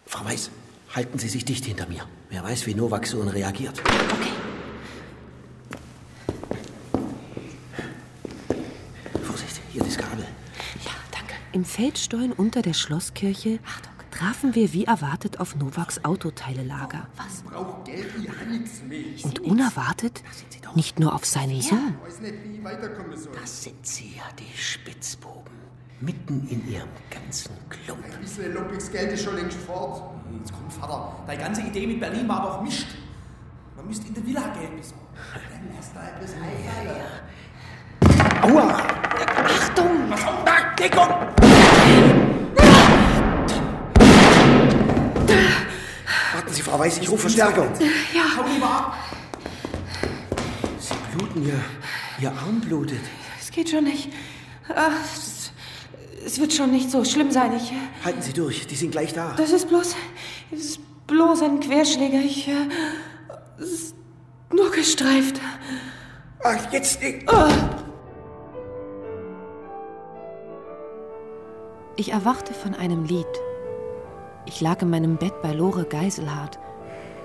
[0.05, 0.49] Frau Weiß,
[0.95, 2.05] halten Sie sich dicht hinter mir.
[2.29, 3.81] Wer weiß, wie Novak so reagiert.
[3.85, 4.29] Okay.
[9.23, 10.25] Vorsicht, hier das Kabel.
[11.51, 13.59] Im Feldstollen unter der Schlosskirche
[14.11, 17.07] trafen wir wie erwartet auf Novaks Autoteilelager.
[17.17, 18.11] Was braucht Geld?
[18.13, 19.05] Habe nichts mehr.
[19.23, 20.23] Und unerwartet
[20.75, 21.95] nicht nur auf seinen Sohn.
[23.33, 25.58] Das sind Sie ja, die Spitzbuben.
[26.01, 28.05] Mitten in Ihrem ganzen Klump.
[28.05, 30.01] Ein bisschen lumpiges Geld ist schon längst fort.
[30.39, 32.87] Jetzt komm, Vater, deine ganze Idee mit Berlin war doch Mist.
[33.75, 35.05] Man müsste in der Villa Geld besorgen.
[35.33, 37.01] Dann lass da etwas einfallen.
[38.43, 38.77] Aua!
[39.43, 40.09] Achtung!
[40.09, 40.73] Was auch da?
[40.79, 41.09] Deckung!
[46.33, 47.67] Warten Sie, Frau Weiß, ich rufe Verstärkung.
[48.13, 48.23] Ja.
[48.37, 48.97] Hau lieber ab.
[50.79, 51.59] Sie bluten, Ihr,
[52.21, 53.01] Ihr Arm blutet.
[53.37, 54.13] Es geht schon nicht.
[54.69, 54.91] Ah,
[56.25, 57.55] es, wird schon nicht so schlimm sein.
[57.55, 59.33] Ich, äh, Halten Sie durch, die sind gleich da.
[59.37, 59.95] das ist bloß.
[60.51, 62.19] Es ist bloß ein Querschläger.
[62.19, 62.47] Ich.
[62.47, 62.67] Äh,
[63.59, 63.95] es ist
[64.51, 65.39] nur gestreift.
[66.43, 66.99] Ach, jetzt.
[67.27, 67.49] Ah.
[71.97, 73.27] Ich erwachte von einem Lied.
[74.45, 76.57] Ich lag in meinem Bett bei Lore Geiselhardt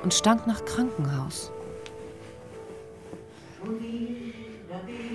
[0.02, 1.52] und stank nach Krankenhaus.
[3.58, 5.13] Schon wieder bin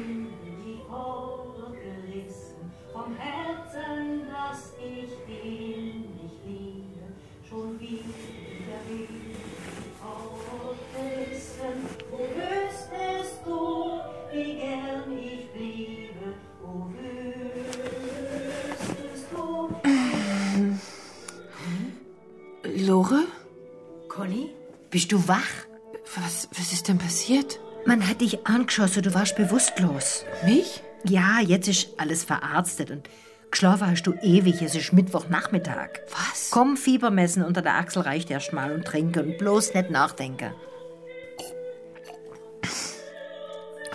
[24.90, 25.68] bist du wach?
[26.16, 27.60] Was, was ist denn passiert?
[27.86, 30.26] Man hat dich angeschossen, du warst bewusstlos.
[30.44, 30.82] Mich?
[31.06, 33.10] Ja, jetzt ist alles verarztet und
[33.52, 34.62] geschlafen hast du ewig.
[34.62, 36.02] Es ist Mittwochnachmittag.
[36.10, 36.50] Was?
[36.52, 40.54] Komm, Fieber messen unter der Achsel reicht erst mal und trinken und bloß nicht nachdenken.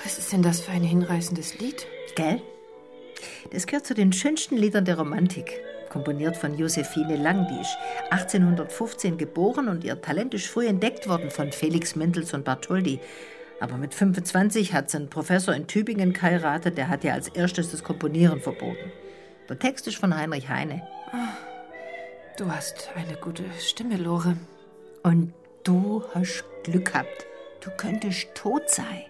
[0.02, 1.86] Was ist denn das für ein hinreißendes Lied?
[2.14, 2.40] Gell?
[3.50, 5.60] Das gehört zu den schönsten Liedern der Romantik.
[5.94, 7.78] Komponiert von Josephine Lang, die ist
[8.10, 12.98] 1815 geboren und ihr Talent ist früh entdeckt worden von Felix Mendelssohn Bartholdy.
[13.60, 17.70] Aber mit 25 hat sie einen Professor in Tübingen geheiratet, der hat ihr als erstes
[17.70, 18.90] das Komponieren verboten.
[19.48, 20.82] Der Text ist von Heinrich Heine.
[22.38, 24.36] Du hast eine gute Stimme, Lore.
[25.04, 25.32] Und
[25.62, 27.24] du hast Glück gehabt.
[27.60, 29.04] Du könntest tot sein.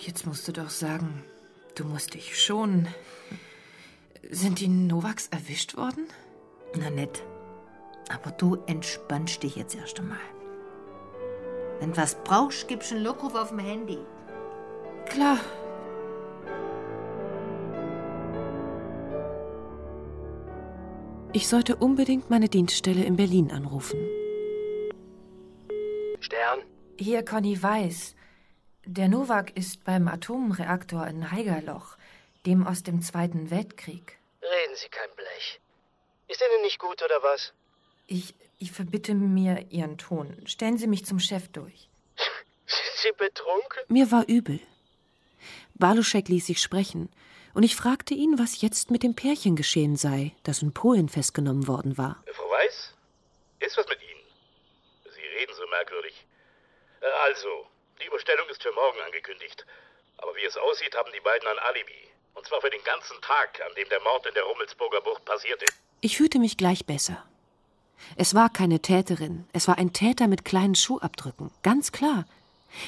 [0.00, 1.22] Jetzt musst du doch sagen,
[1.76, 2.88] du musst dich schonen.
[4.28, 6.06] Sind die Novaks erwischt worden?
[6.78, 7.22] Na nett.
[8.10, 10.18] Aber du entspannst dich jetzt erst einmal.
[11.78, 13.98] Wenn du was brauchst, gibst du einen Lockruf auf dem Handy.
[15.06, 15.38] Klar.
[21.32, 24.00] Ich sollte unbedingt meine Dienststelle in Berlin anrufen.
[26.18, 26.60] Stern,
[26.98, 28.14] Hier, Conny Weiß.
[28.84, 31.96] Der Nowak ist beim Atomreaktor in Haigerloch,
[32.46, 34.18] dem aus dem Zweiten Weltkrieg.
[34.42, 35.60] Reden Sie kein Blech.
[36.28, 37.52] Ist Ihnen nicht gut oder was?
[38.06, 40.42] Ich, ich verbitte mir Ihren Ton.
[40.46, 41.88] Stellen Sie mich zum Chef durch.
[42.66, 43.82] Sind Sie betrunken?
[43.88, 44.60] Mir war übel.
[45.74, 47.10] Baluschek ließ sich sprechen,
[47.52, 51.66] und ich fragte ihn, was jetzt mit dem Pärchen geschehen sei, das in Polen festgenommen
[51.66, 52.22] worden war.
[52.32, 52.94] Frau Weiß,
[53.60, 54.20] ist was mit Ihnen?
[55.12, 56.26] Sie reden so merkwürdig.
[57.00, 57.66] Äh, Also,
[58.00, 59.66] die Überstellung ist für morgen angekündigt.
[60.18, 62.09] Aber wie es aussieht, haben die beiden ein Alibi.
[62.40, 65.66] Und zwar für den ganzen Tag, an dem der Mord in der Rummelsburger Bucht passierte.
[66.00, 67.22] Ich fühlte mich gleich besser.
[68.16, 72.24] Es war keine Täterin, es war ein Täter mit kleinen Schuhabdrücken, ganz klar.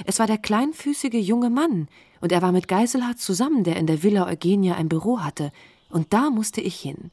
[0.06, 1.88] Es war der kleinfüßige junge Mann,
[2.22, 5.52] und er war mit Geiselhardt zusammen, der in der Villa Eugenia ein Büro hatte,
[5.90, 7.10] und da musste ich hin.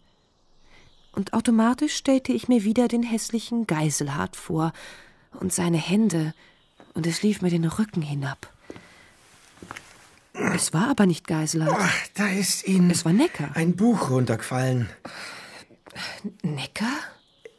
[1.11, 4.71] Und automatisch stellte ich mir wieder den hässlichen Geiselhardt vor
[5.41, 6.33] und seine Hände,
[6.93, 8.53] und es lief mir den Rücken hinab.
[10.55, 11.75] Es war aber nicht Geiselhardt.
[11.79, 13.49] Ach, da ist Ihnen Es war Necker.
[13.55, 14.89] ein Buch runtergefallen.
[16.41, 16.91] Necker?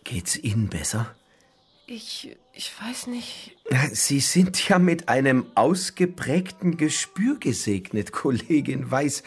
[0.04, 1.14] Geht's Ihnen besser?
[1.86, 3.56] Ich, ich weiß nicht.
[3.92, 9.22] Sie sind ja mit einem ausgeprägten Gespür gesegnet, Kollegin Weiß.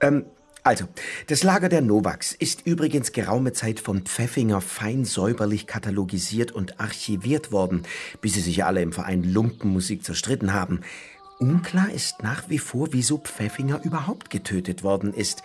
[0.00, 0.24] Ähm,
[0.64, 0.86] also,
[1.26, 7.50] das Lager der Novaks ist übrigens geraume Zeit von Pfeffinger fein säuberlich katalogisiert und archiviert
[7.50, 7.82] worden,
[8.20, 10.80] bis sie sich alle im Verein Lumpenmusik zerstritten haben.
[11.42, 15.42] Unklar ist nach wie vor, wieso Pfeffinger überhaupt getötet worden ist.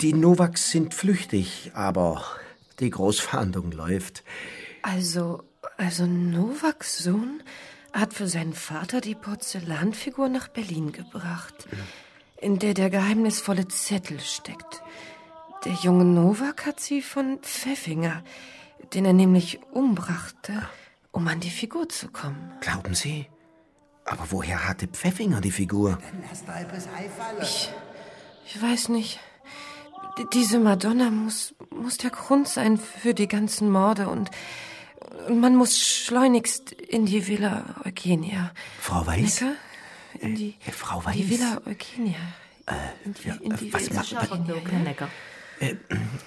[0.00, 2.24] Die Novaks sind flüchtig, aber
[2.80, 4.24] die Großfahndung läuft.
[4.82, 5.44] Also,
[5.76, 7.42] also Novaks Sohn
[7.92, 11.68] hat für seinen Vater die Porzellanfigur nach Berlin gebracht,
[12.40, 14.82] in der der geheimnisvolle Zettel steckt.
[15.64, 18.24] Der junge Novak hat sie von Pfeffinger,
[18.92, 20.52] den er nämlich umbrachte,
[21.12, 22.52] um an die Figur zu kommen.
[22.60, 23.26] Glauben Sie?
[24.04, 25.98] Aber woher hatte Pfeffinger die Figur?
[27.40, 27.70] Ich,
[28.46, 29.20] ich weiß nicht.
[30.18, 34.30] D- Diese Madonna muss, muss der Grund sein für die ganzen Morde und,
[35.30, 38.50] man muss schleunigst in die Villa Eugenia.
[38.80, 39.40] Frau Weiß?
[39.42, 39.54] Necker?
[40.18, 41.28] In die, Äh, Frau die Weiß?
[41.30, 42.18] Villa Eugenia.
[43.04, 44.78] in die, in die was Villa macht- Eugenia.
[44.80, 45.08] Necker.
[45.60, 45.76] Äh,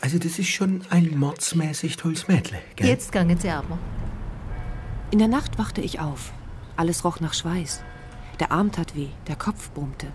[0.02, 2.88] also das ist schon ein mordsmäßig tolles Mädle, gell?
[2.88, 3.78] Jetzt gangen Sie aber.
[5.12, 6.32] In der Nacht wachte ich auf.
[6.78, 7.84] Alles roch nach Schweiß.
[8.40, 10.08] Der Arm tat weh, der Kopf brummte.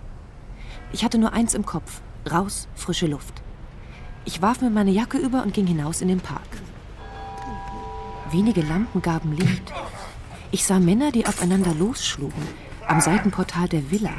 [0.93, 2.01] Ich hatte nur eins im Kopf:
[2.31, 3.43] raus, frische Luft.
[4.25, 6.49] Ich warf mir meine Jacke über und ging hinaus in den Park.
[8.31, 9.73] Wenige Lampen gaben Licht.
[10.51, 12.43] Ich sah Männer, die aufeinander losschlugen,
[12.87, 14.13] am Seitenportal der Villa.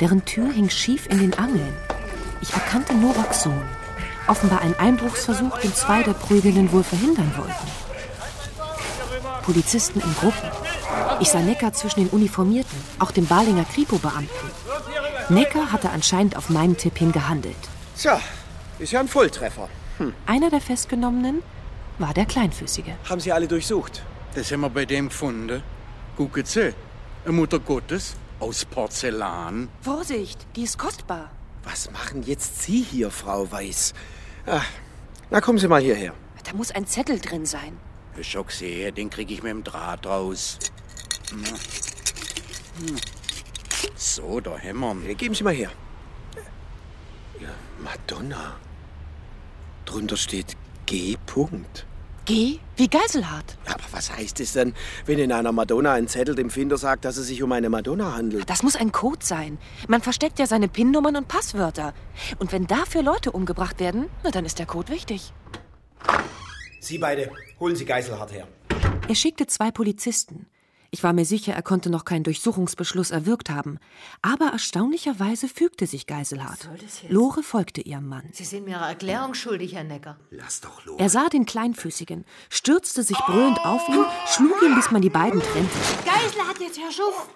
[0.00, 1.74] Deren Tür hing schief in den Angeln.
[2.40, 3.62] Ich erkannte Novaks Sohn.
[4.26, 7.68] Offenbar ein Einbruchsversuch, den zwei der Prügelnden wohl verhindern wollten.
[9.42, 10.50] Polizisten in Gruppen.
[11.20, 14.50] Ich sah Necker zwischen den Uniformierten, auch dem Balinger Kripo-Beamten.
[15.28, 17.56] Necker hatte anscheinend auf meinen Tipp hin gehandelt.
[17.94, 18.10] So,
[18.78, 19.68] ist ja ein Volltreffer.
[19.98, 20.14] Hm.
[20.26, 21.42] Einer der Festgenommenen
[21.98, 22.92] war der Kleinfüßige.
[23.08, 24.02] Haben Sie alle durchsucht?
[24.34, 25.62] Das haben wir bei dem gefunden.
[26.16, 26.72] Gucken Sie,
[27.24, 29.68] eine Mutter Gottes aus Porzellan.
[29.82, 31.30] Vorsicht, die ist kostbar.
[31.64, 33.94] Was machen jetzt Sie hier, Frau Weiß?
[34.46, 34.62] Ah,
[35.30, 36.14] na, kommen Sie mal hierher.
[36.44, 37.76] Da muss ein Zettel drin sein.
[38.22, 40.58] Schon gesehen, den krieg ich mit dem Draht raus.
[43.94, 45.14] So, da haben wir.
[45.14, 45.70] Geben Sie mal her.
[47.40, 47.48] Ja,
[47.82, 48.56] Madonna.
[49.84, 50.56] Drunter steht
[50.86, 51.16] G.
[51.26, 51.84] -Punkt.
[52.24, 53.56] G wie Geiselhardt.
[53.66, 54.74] Aber was heißt es denn,
[55.06, 58.14] wenn in einer Madonna ein Zettel dem Finder sagt, dass es sich um eine Madonna
[58.14, 58.50] handelt?
[58.50, 59.58] Das muss ein Code sein.
[59.88, 61.94] Man versteckt ja seine PIN-Nummern und Passwörter.
[62.38, 65.32] Und wenn dafür Leute umgebracht werden, na, dann ist der Code wichtig.
[66.80, 67.30] Sie beide,
[67.60, 68.46] holen Sie Geiselhardt her.
[69.08, 70.46] Er schickte zwei Polizisten.
[70.90, 73.78] Ich war mir sicher, er konnte noch keinen Durchsuchungsbeschluss erwirkt haben.
[74.22, 76.66] Aber erstaunlicherweise fügte sich Geiselhardt.
[76.80, 77.02] das?
[77.10, 78.24] Lore folgte ihrem Mann.
[78.32, 80.16] Sie sind mir eine Erklärung schuldig, Herr Necker.
[80.30, 80.96] Lass doch los.
[80.98, 85.40] Er sah den Kleinfüßigen, stürzte sich brüllend auf ihn, schlug ihn, bis man die beiden
[85.42, 85.76] trennte.
[86.06, 87.28] Geisel hat jetzt Herr Schuff.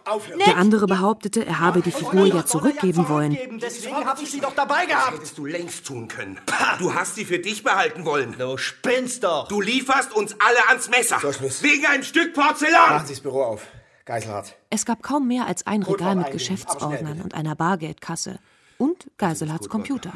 [0.47, 3.37] Der andere behauptete, er habe die Figur ja zurückgeben wollen.
[3.61, 5.13] Deswegen habe ich sie doch dabei gehabt.
[5.19, 6.41] Hättest du längst tun können.
[6.79, 8.35] Du hast sie für dich behalten wollen.
[8.39, 9.47] Du spinnst doch.
[9.49, 11.21] Du lieferst uns alle ans Messer.
[11.61, 12.95] Wegen einem Stück Porzellan.
[12.95, 13.67] Machen Sie das Büro auf.
[14.05, 14.57] Geiselhardt.
[14.71, 18.39] Es gab kaum mehr als ein Regal mit Geschäftsordnern und einer Bargeldkasse.
[18.79, 20.13] Und Geiselhardts Computer.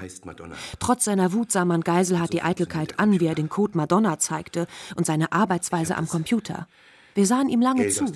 [0.80, 4.66] Trotz seiner Wut sah man Geiselhardt die Eitelkeit an, wie er den Code Madonna zeigte
[4.96, 6.66] und seine Arbeitsweise am Computer.
[7.14, 8.06] Wir sahen ihm lange zu.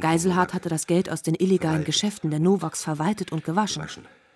[0.00, 3.84] Geiselhardt hatte das Geld aus den illegalen Geschäften der Novaks verwaltet und gewaschen.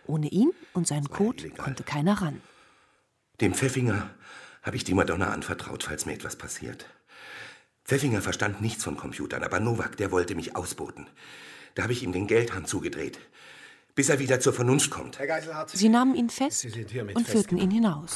[0.06, 2.40] Ohne ihn und seinen Code konnte keiner ran.
[3.40, 4.10] Dem Pfeffinger
[4.62, 6.86] habe ich die Madonna anvertraut, falls mir etwas passiert.
[7.88, 11.06] Pfeffinger verstand nichts von Computern, aber Nowak, der wollte mich ausboten.
[11.74, 13.18] Da habe ich ihm den Geldhahn zugedreht,
[13.94, 15.18] bis er wieder zur Vernunft kommt.
[15.18, 16.66] Herr Geiselhardt, Sie nahmen ihn fest
[17.14, 18.12] und führten ihn hinaus.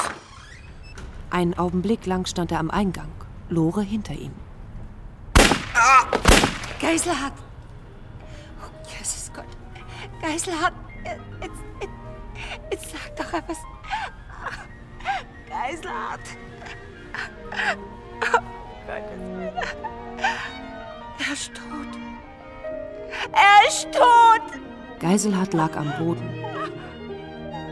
[1.30, 3.10] Einen Augenblick lang stand er am Eingang,
[3.48, 4.32] Lore hinter ihm.
[6.78, 7.32] Geiselhardt!
[8.60, 9.46] Oh, Jesus Gott.
[10.20, 11.92] Geiselhardt, äh, jetzt, jetzt,
[12.70, 13.56] jetzt sag doch etwas.
[15.48, 16.20] Geiselhardt!
[18.86, 19.50] Gottes Willen.
[21.18, 21.92] Er ist tot.
[23.32, 24.60] Er ist tot!
[25.00, 26.28] Geiselhardt lag am Boden.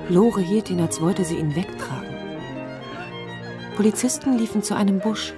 [0.08, 2.08] Lore hielt ihn, als wollte sie ihn wegtragen.
[3.76, 5.32] Polizisten liefen zu einem Busch.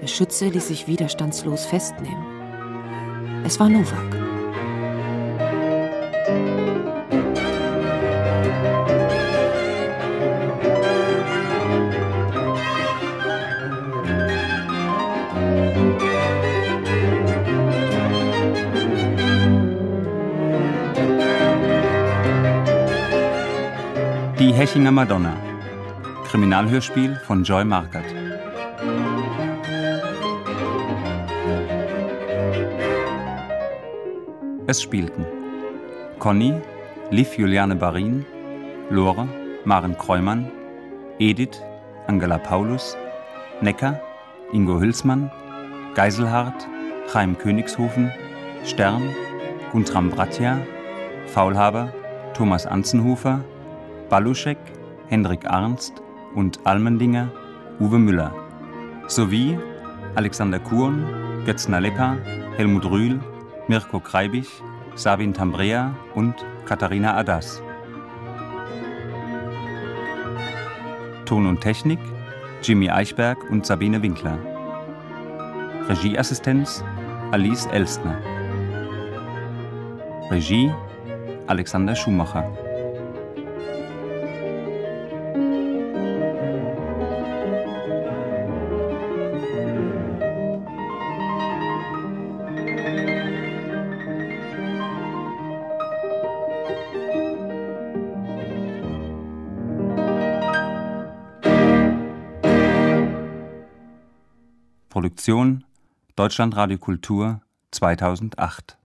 [0.00, 2.24] Der Schütze ließ sich widerstandslos festnehmen.
[3.44, 4.29] Es war Novak.
[24.60, 25.34] Die Hechinger Madonna.
[26.26, 28.04] Kriminalhörspiel von Joy Markert.
[34.66, 35.24] Es spielten
[36.18, 36.60] Conny,
[37.10, 38.26] Liv Juliane Barin,
[38.90, 39.26] Lore,
[39.64, 40.50] Maren Kreumann,
[41.18, 41.62] Edith,
[42.06, 42.98] Angela Paulus,
[43.62, 43.98] Necker,
[44.52, 45.30] Ingo Hülsmann,
[45.94, 46.68] Geiselhardt,
[47.10, 48.12] Chaim Königshofen,
[48.66, 49.04] Stern,
[49.72, 50.58] Guntram Bratja,
[51.28, 51.94] Faulhaber,
[52.34, 53.42] Thomas Anzenhofer,
[54.10, 54.58] Baluschek,
[55.08, 56.02] Hendrik Arnst
[56.34, 57.30] und Almendinger,
[57.78, 58.34] Uwe Müller,
[59.06, 59.58] sowie
[60.16, 61.06] Alexander Kurn,
[61.46, 62.16] Götz Nalepa,
[62.56, 63.20] Helmut Rühl,
[63.68, 64.48] Mirko Kreibich,
[64.96, 66.34] Sabin Tambrea und
[66.66, 67.62] Katharina Adas.
[71.24, 72.00] Ton und Technik
[72.62, 74.38] Jimmy Eichberg und Sabine Winkler.
[75.88, 76.84] Regieassistenz
[77.30, 78.18] Alice Elstner.
[80.30, 80.70] Regie
[81.46, 82.69] Alexander Schumacher.
[105.20, 105.64] Produktion
[106.16, 107.42] Deutschlandradio Kultur
[107.72, 108.78] 2008